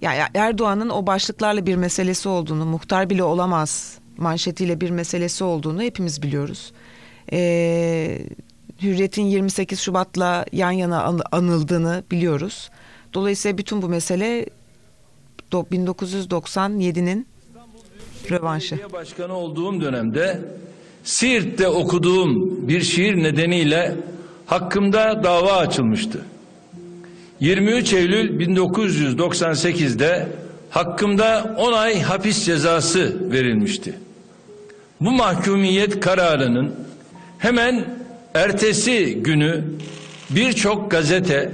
Yani 0.00 0.20
Erdoğan'ın 0.34 0.88
o 0.90 1.06
başlıklarla 1.06 1.66
bir 1.66 1.76
meselesi 1.76 2.28
olduğunu, 2.28 2.66
muhtar 2.66 3.10
bile 3.10 3.22
olamaz 3.22 3.98
manşetiyle 4.16 4.80
bir 4.80 4.90
meselesi 4.90 5.44
olduğunu 5.44 5.82
hepimiz 5.82 6.22
biliyoruz. 6.22 6.72
Ee, 7.32 8.20
Hürriyet'in 8.82 9.22
28 9.22 9.80
Şubat'la 9.80 10.44
yan 10.52 10.70
yana 10.70 11.14
anıldığını 11.32 12.04
biliyoruz. 12.10 12.70
Dolayısıyla 13.14 13.58
bütün 13.58 13.82
bu 13.82 13.88
mesele 13.88 14.46
1997'nin 15.52 17.26
rövanşı. 18.30 18.78
Başkanı 18.92 19.32
olduğum 19.32 19.80
dönemde 19.80 20.40
Siirt'te 21.04 21.68
okuduğum 21.68 22.68
bir 22.68 22.82
şiir 22.82 23.22
nedeniyle 23.22 23.96
hakkımda 24.46 25.24
dava 25.24 25.52
açılmıştı. 25.52 26.24
23 27.40 27.92
Eylül 27.92 28.40
1998'de 28.40 30.28
hakkımda 30.70 31.54
10 31.58 31.72
ay 31.72 32.02
hapis 32.02 32.44
cezası 32.44 33.32
verilmişti. 33.32 33.94
Bu 35.00 35.10
mahkumiyet 35.10 36.00
kararının 36.00 36.74
hemen 37.38 37.84
ertesi 38.34 39.14
günü 39.14 39.64
birçok 40.30 40.90
gazete 40.90 41.52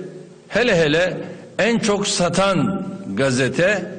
hele 0.48 0.76
hele 0.76 1.18
en 1.58 1.78
çok 1.78 2.06
satan 2.06 2.86
gazete 3.14 3.94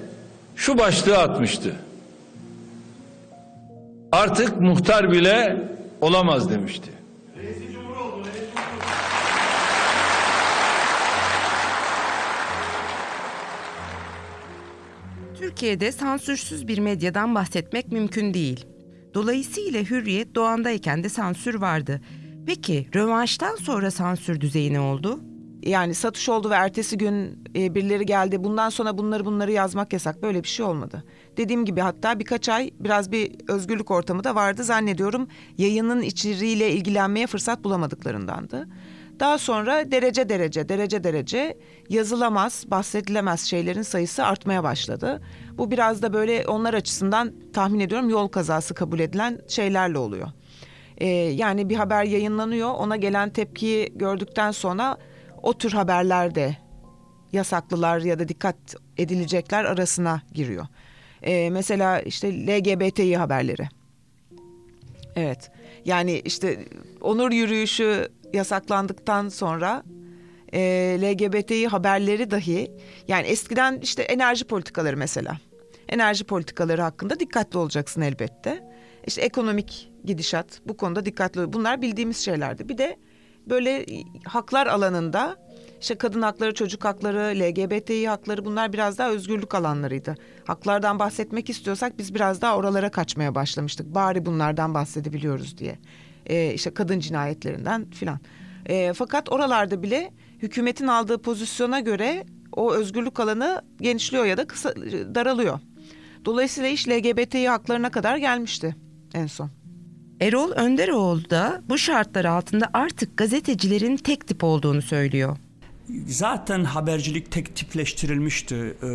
şu 0.55 0.77
başlığı 0.77 1.17
atmıştı. 1.17 1.75
Artık 4.11 4.61
muhtar 4.61 5.11
bile 5.11 5.57
olamaz 6.01 6.49
demişti. 6.49 6.91
Türkiye'de 15.51 15.91
sansürsüz 15.91 16.67
bir 16.67 16.77
medyadan 16.77 17.35
bahsetmek 17.35 17.91
mümkün 17.91 18.33
değil. 18.33 18.65
Dolayısıyla 19.13 19.81
hürriyet 19.81 20.35
doğandayken 20.35 21.03
de 21.03 21.09
sansür 21.09 21.55
vardı. 21.55 22.01
Peki 22.45 22.87
rövanştan 22.95 23.55
sonra 23.55 23.91
sansür 23.91 24.41
düzeyi 24.41 24.73
ne 24.73 24.79
oldu? 24.79 25.19
Yani 25.63 25.93
satış 25.95 26.29
oldu 26.29 26.49
ve 26.49 26.53
ertesi 26.53 26.97
gün 26.97 27.43
e, 27.55 27.75
birileri 27.75 28.05
geldi. 28.05 28.43
Bundan 28.43 28.69
sonra 28.69 28.97
bunları 28.97 29.25
bunları 29.25 29.51
yazmak 29.51 29.93
yasak. 29.93 30.23
Böyle 30.23 30.43
bir 30.43 30.47
şey 30.47 30.65
olmadı. 30.65 31.03
Dediğim 31.37 31.65
gibi 31.65 31.81
hatta 31.81 32.19
birkaç 32.19 32.49
ay 32.49 32.71
biraz 32.79 33.11
bir 33.11 33.31
özgürlük 33.47 33.91
ortamı 33.91 34.23
da 34.23 34.35
vardı 34.35 34.63
zannediyorum. 34.63 35.27
Yayının 35.57 36.01
içeriğiyle 36.01 36.71
ilgilenmeye 36.71 37.27
fırsat 37.27 37.63
bulamadıklarındandı. 37.63 38.67
Daha 39.19 39.37
sonra 39.37 39.91
derece 39.91 40.29
derece, 40.29 40.69
derece 40.69 41.03
derece 41.03 41.57
yazılamaz, 41.89 42.63
bahsedilemez 42.67 43.41
şeylerin 43.41 43.81
sayısı 43.81 44.25
artmaya 44.25 44.63
başladı. 44.63 45.21
Bu 45.57 45.71
biraz 45.71 46.01
da 46.01 46.13
böyle 46.13 46.47
onlar 46.47 46.73
açısından 46.73 47.33
tahmin 47.53 47.79
ediyorum 47.79 48.09
yol 48.09 48.27
kazası 48.27 48.73
kabul 48.73 48.99
edilen 48.99 49.39
şeylerle 49.47 49.97
oluyor. 49.97 50.27
Ee, 50.97 51.07
yani 51.07 51.69
bir 51.69 51.75
haber 51.75 52.03
yayınlanıyor, 52.03 52.69
ona 52.69 52.95
gelen 52.95 53.29
tepkiyi 53.29 53.93
gördükten 53.95 54.51
sonra 54.51 54.97
o 55.41 55.57
tür 55.57 55.71
haberler 55.71 56.35
de 56.35 56.57
yasaklılar 57.31 57.99
ya 57.99 58.19
da 58.19 58.27
dikkat 58.27 58.55
edilecekler 58.97 59.65
arasına 59.65 60.21
giriyor. 60.33 60.67
Ee, 61.23 61.49
mesela 61.49 61.99
işte 62.01 62.47
LGBTİ 62.47 63.17
haberleri. 63.17 63.69
Evet. 65.15 65.51
Yani 65.85 66.19
işte 66.25 66.65
onur 67.01 67.31
yürüyüşü 67.31 68.07
yasaklandıktan 68.33 69.29
sonra 69.29 69.83
e, 70.53 70.59
LGBTİ 71.01 71.67
haberleri 71.67 72.31
dahi 72.31 72.71
yani 73.07 73.27
eskiden 73.27 73.79
işte 73.81 74.01
enerji 74.03 74.45
politikaları 74.45 74.97
mesela. 74.97 75.37
Enerji 75.89 76.23
politikaları 76.23 76.81
hakkında 76.81 77.19
dikkatli 77.19 77.57
olacaksın 77.57 78.01
elbette. 78.01 78.63
İşte 79.07 79.21
ekonomik 79.21 79.91
gidişat 80.05 80.61
bu 80.65 80.77
konuda 80.77 81.05
dikkatli. 81.05 81.53
Bunlar 81.53 81.81
bildiğimiz 81.81 82.17
şeylerdi. 82.17 82.69
Bir 82.69 82.77
de 82.77 82.97
böyle 83.49 83.85
haklar 84.25 84.67
alanında 84.67 85.37
işte 85.81 85.95
kadın 85.95 86.21
hakları, 86.21 86.53
çocuk 86.53 86.85
hakları, 86.85 87.39
LGBTİ 87.39 88.07
hakları 88.07 88.45
bunlar 88.45 88.73
biraz 88.73 88.97
daha 88.97 89.11
özgürlük 89.11 89.55
alanlarıydı. 89.55 90.15
Haklardan 90.45 90.99
bahsetmek 90.99 91.49
istiyorsak 91.49 91.97
biz 91.97 92.15
biraz 92.15 92.41
daha 92.41 92.57
oralara 92.57 92.91
kaçmaya 92.91 93.35
başlamıştık. 93.35 93.95
Bari 93.95 94.25
bunlardan 94.25 94.73
bahsedebiliyoruz 94.73 95.57
diye. 95.57 95.79
Ee, 96.25 96.53
işte 96.53 96.73
kadın 96.73 96.99
cinayetlerinden 96.99 97.91
filan. 97.91 98.19
Ee, 98.65 98.93
fakat 98.93 99.31
oralarda 99.31 99.83
bile 99.83 100.11
hükümetin 100.39 100.87
aldığı 100.87 101.21
pozisyona 101.21 101.79
göre 101.79 102.25
o 102.51 102.73
özgürlük 102.73 103.19
alanı 103.19 103.61
genişliyor 103.81 104.25
ya 104.25 104.37
da 104.37 104.47
kısa, 104.47 104.75
daralıyor. 105.15 105.59
Dolayısıyla 106.25 106.69
iş 106.69 106.87
LGBTİ 106.89 107.49
haklarına 107.49 107.91
kadar 107.91 108.17
gelmişti 108.17 108.75
en 109.13 109.27
son. 109.27 109.49
Erol 110.21 110.51
Önderoğlu 110.51 111.29
da 111.29 111.61
bu 111.69 111.77
şartlar 111.77 112.25
altında 112.25 112.69
artık 112.73 113.17
gazetecilerin 113.17 113.97
tek 113.97 114.27
tip 114.27 114.43
olduğunu 114.43 114.81
söylüyor. 114.81 115.37
Zaten 116.07 116.63
habercilik 116.63 117.31
tek 117.31 117.55
tipleştirilmişti 117.55 118.55
e, 118.55 118.89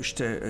işte 0.00 0.40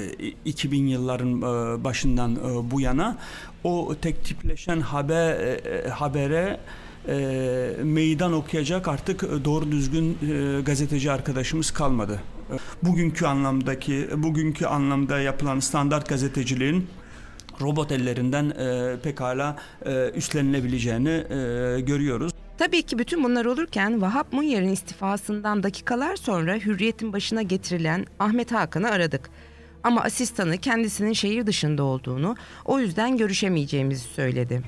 2000 0.45 0.87
e, 0.87 0.91
yılların 0.91 1.39
e, 1.39 1.85
başından 1.85 2.39
bu 2.71 2.81
yana. 2.81 3.19
O 3.65 3.95
tek 4.03 4.25
tipleşen 4.25 4.81
haber 4.81 5.61
habere 5.89 6.61
meydan 7.83 8.33
okuyacak 8.33 8.89
artık 8.89 9.45
doğru 9.45 9.73
düzgün 9.73 10.19
gazeteci 10.67 11.13
arkadaşımız 11.13 11.71
kalmadı. 11.71 12.21
Bugünkü 12.83 13.27
anlamdaki 13.27 14.09
bugünkü 14.17 14.67
anlamda 14.67 15.21
yapılan 15.21 15.61
standart 15.61 16.09
gazeteciliğin 16.09 16.87
robot 17.61 17.93
ellerinden 17.93 18.51
e, 18.51 18.97
pekala 19.03 19.57
e, 19.87 20.11
üstlenilebileceğini 20.11 21.09
e, 21.09 21.81
görüyoruz. 21.81 22.33
Tabii 22.59 22.83
ki 22.83 22.99
bütün 22.99 23.25
bunlar 23.25 23.45
olurken 23.45 24.03
Vahap 24.03 24.33
Munyer'in 24.33 24.69
istifasından 24.69 25.63
dakikalar 25.63 26.17
sonra 26.17 26.55
hürriyetin 26.55 27.13
başına 27.13 27.43
getirilen 27.43 28.07
Ahmet 28.19 28.53
Hakan'ı 28.53 28.91
aradık. 28.91 29.31
Ama 29.83 30.03
asistanı 30.03 30.59
kendisinin 30.59 31.13
şehir 31.13 31.47
dışında 31.47 31.83
olduğunu, 31.83 32.37
o 32.65 32.81
yüzden 32.81 33.17
görüşemeyeceğimizi 33.17 34.09
söyledi. 34.09 34.63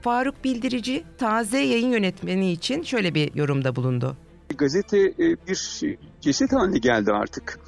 Faruk 0.00 0.44
Bildirici, 0.44 1.04
taze 1.18 1.58
yayın 1.58 1.90
yönetmeni 1.90 2.52
için 2.52 2.82
şöyle 2.82 3.14
bir 3.14 3.34
yorumda 3.34 3.76
bulundu. 3.76 4.16
Gazete 4.58 4.98
e, 4.98 5.36
bir 5.48 5.82
ceset 6.20 6.52
haline 6.52 6.78
geldi 6.78 7.12
artık. 7.12 7.60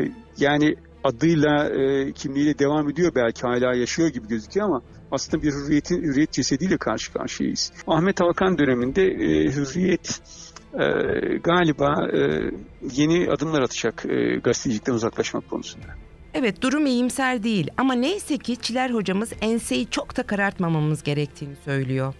E, 0.00 0.02
yani 0.38 0.76
adıyla, 1.04 1.68
e, 1.68 2.12
kimliğiyle 2.12 2.58
devam 2.58 2.90
ediyor 2.90 3.12
belki 3.14 3.42
hala 3.42 3.74
yaşıyor 3.74 4.08
gibi 4.08 4.28
gözüküyor 4.28 4.66
ama 4.66 4.82
aslında 5.12 5.42
bir 5.42 5.52
hürriyetin 5.52 6.02
hürriyet 6.02 6.32
cesediyle 6.32 6.76
karşı 6.76 7.12
karşıyayız. 7.12 7.72
Ahmet 7.86 8.20
Hakan 8.20 8.58
döneminde 8.58 9.02
e, 9.02 9.44
hürriyet 9.44 10.20
e, 10.74 10.86
galiba 11.38 12.08
e, 12.12 12.50
yeni 12.92 13.30
adımlar 13.30 13.62
atacak 13.62 14.04
e, 14.08 14.36
gazetecilikten 14.36 14.92
uzaklaşmak 14.92 15.50
konusunda. 15.50 15.86
Evet 16.34 16.62
durum 16.62 16.86
iyimser 16.86 17.42
değil 17.42 17.70
ama 17.76 17.94
neyse 17.94 18.38
ki 18.38 18.56
Çiler 18.56 18.90
hocamız 18.90 19.32
enseyi 19.40 19.90
çok 19.90 20.16
da 20.16 20.22
karartmamamız 20.22 21.02
gerektiğini 21.02 21.56
söylüyor. 21.56 22.14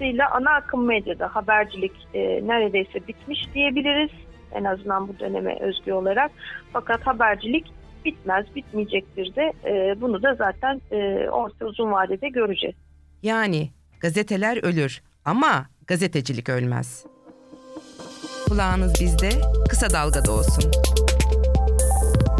Dolayısıyla 0.00 0.30
ana 0.30 0.50
akım 0.50 0.86
medyada 0.86 1.28
habercilik 1.28 1.92
e, 2.14 2.20
neredeyse 2.46 3.08
bitmiş 3.08 3.38
diyebiliriz. 3.54 4.10
En 4.52 4.64
azından 4.64 5.08
bu 5.08 5.18
döneme 5.18 5.58
özgü 5.60 5.92
olarak. 5.92 6.30
Fakat 6.72 7.06
habercilik 7.06 7.66
bitmez, 8.04 8.46
bitmeyecektir 8.56 9.36
de 9.36 9.52
e, 9.64 10.00
bunu 10.00 10.22
da 10.22 10.34
zaten 10.34 10.80
e, 10.90 11.28
orta 11.30 11.66
uzun 11.66 11.92
vadede 11.92 12.28
göreceğiz. 12.28 12.76
Yani 13.22 13.70
gazeteler 14.00 14.64
ölür 14.64 15.02
ama 15.24 15.66
gazetecilik 15.86 16.48
ölmez. 16.48 17.06
Kulağınız 18.48 18.92
bizde, 19.00 19.30
kısa 19.68 19.90
dalgada 19.90 20.32
olsun. 20.32 20.70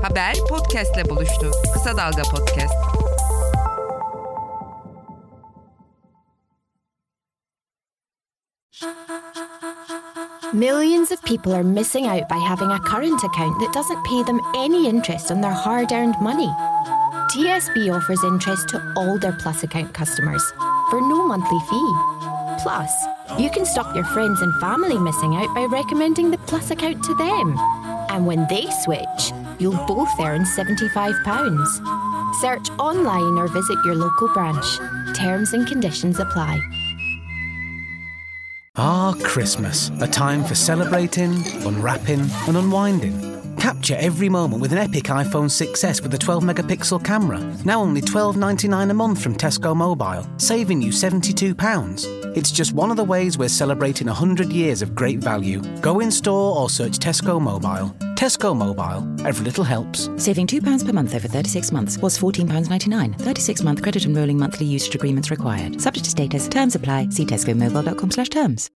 Haber 0.03 0.35
podcastle 0.49 1.11
buluştu. 1.11 1.51
Kısa 1.75 1.97
Dalga 1.97 2.23
Podcast. 2.23 2.75
Millions 10.55 11.11
of 11.11 11.23
people 11.25 11.55
are 11.55 11.63
missing 11.63 12.07
out 12.07 12.27
by 12.27 12.39
having 12.39 12.71
a 12.71 12.81
current 12.81 13.23
account 13.23 13.61
that 13.61 13.71
doesn't 13.75 14.03
pay 14.05 14.23
them 14.23 14.41
any 14.57 14.89
interest 14.89 15.31
on 15.31 15.43
their 15.43 15.53
hard 15.53 15.93
earned 15.93 16.15
money. 16.23 16.49
TSB 17.29 17.95
offers 17.95 18.25
interest 18.25 18.67
to 18.71 18.95
all 18.97 19.19
their 19.19 19.35
Plus 19.35 19.63
account 19.63 19.93
customers 19.93 20.43
for 20.89 21.03
no 21.03 21.27
monthly 21.27 21.59
fee. 21.69 21.93
Plus, 22.63 22.91
you 23.39 23.51
can 23.51 23.67
stop 23.67 23.95
your 23.95 24.05
friends 24.05 24.41
and 24.41 24.59
family 24.59 24.99
missing 24.99 25.35
out 25.35 25.55
by 25.55 25.65
recommending 25.65 26.31
the 26.31 26.39
Plus 26.47 26.71
account 26.71 27.05
to 27.05 27.15
them. 27.17 27.55
And 28.09 28.27
when 28.27 28.47
they 28.49 28.65
switch, 28.85 29.33
you'll 29.59 29.85
both 29.87 30.09
earn 30.19 30.45
£75. 30.45 32.35
Search 32.41 32.71
online 32.79 33.37
or 33.37 33.49
visit 33.49 33.77
your 33.85 33.97
local 33.97 34.33
branch. 34.33 34.79
Terms 35.15 35.53
and 35.53 35.69
conditions 35.69 36.19
apply. 36.19 36.78
Ah, 38.81 39.13
Christmas, 39.25 39.91
a 40.01 40.07
time 40.07 40.45
for 40.45 40.55
celebrating, 40.55 41.33
unwrapping, 41.67 42.21
and 42.47 42.57
unwinding. 42.57 43.57
Capture 43.59 43.97
every 43.97 44.29
moment 44.29 44.63
with 44.63 44.71
an 44.71 44.79
epic 44.79 45.05
iPhone 45.05 45.51
6s 45.51 46.01
with 46.01 46.15
a 46.15 46.19
12 46.19 46.45
megapixel 46.45 47.05
camera. 47.05 47.41
Now 47.65 47.81
only 47.81 48.01
$12.99 48.01 48.91
a 48.91 48.95
month 48.95 49.21
from 49.21 49.35
Tesco 49.37 49.75
Mobile, 49.75 50.25
saving 50.37 50.81
you 50.81 50.93
£72. 50.93 52.37
It's 52.37 52.53
just 52.53 52.73
one 52.73 52.93
of 52.93 52.97
the 52.97 53.03
ways 53.03 53.37
we're 53.37 53.49
celebrating 53.49 54.07
100 54.07 54.53
years 54.53 54.81
of 54.81 54.95
great 54.95 55.19
value. 55.19 55.61
Go 55.81 55.99
in 55.99 56.13
store 56.13 56.57
or 56.57 56.71
search 56.71 57.01
Tesco 57.01 57.41
Mobile. 57.41 57.93
Tesco 58.15 58.57
Mobile, 58.57 59.03
every 59.27 59.45
little 59.45 59.65
helps. 59.65 60.09
Saving 60.17 60.47
£2 60.47 60.85
per 60.87 60.93
month 60.93 61.15
over 61.15 61.29
36 61.29 61.73
months 61.73 61.99
was 61.99 62.19
£14.99. 62.19 63.19
36 63.19 63.63
month 63.63 63.83
credit 63.83 64.07
and 64.07 64.17
rolling 64.17 64.39
monthly 64.39 64.67
usage 64.67 64.95
agreements 64.95 65.31
required. 65.31 65.81
Subject 65.81 66.05
to 66.05 66.11
status, 66.11 66.49
terms 66.49 66.75
apply. 66.75 67.09
See 67.11 67.25
tescomobile.com 67.27 68.11
slash 68.11 68.29
terms. 68.29 68.67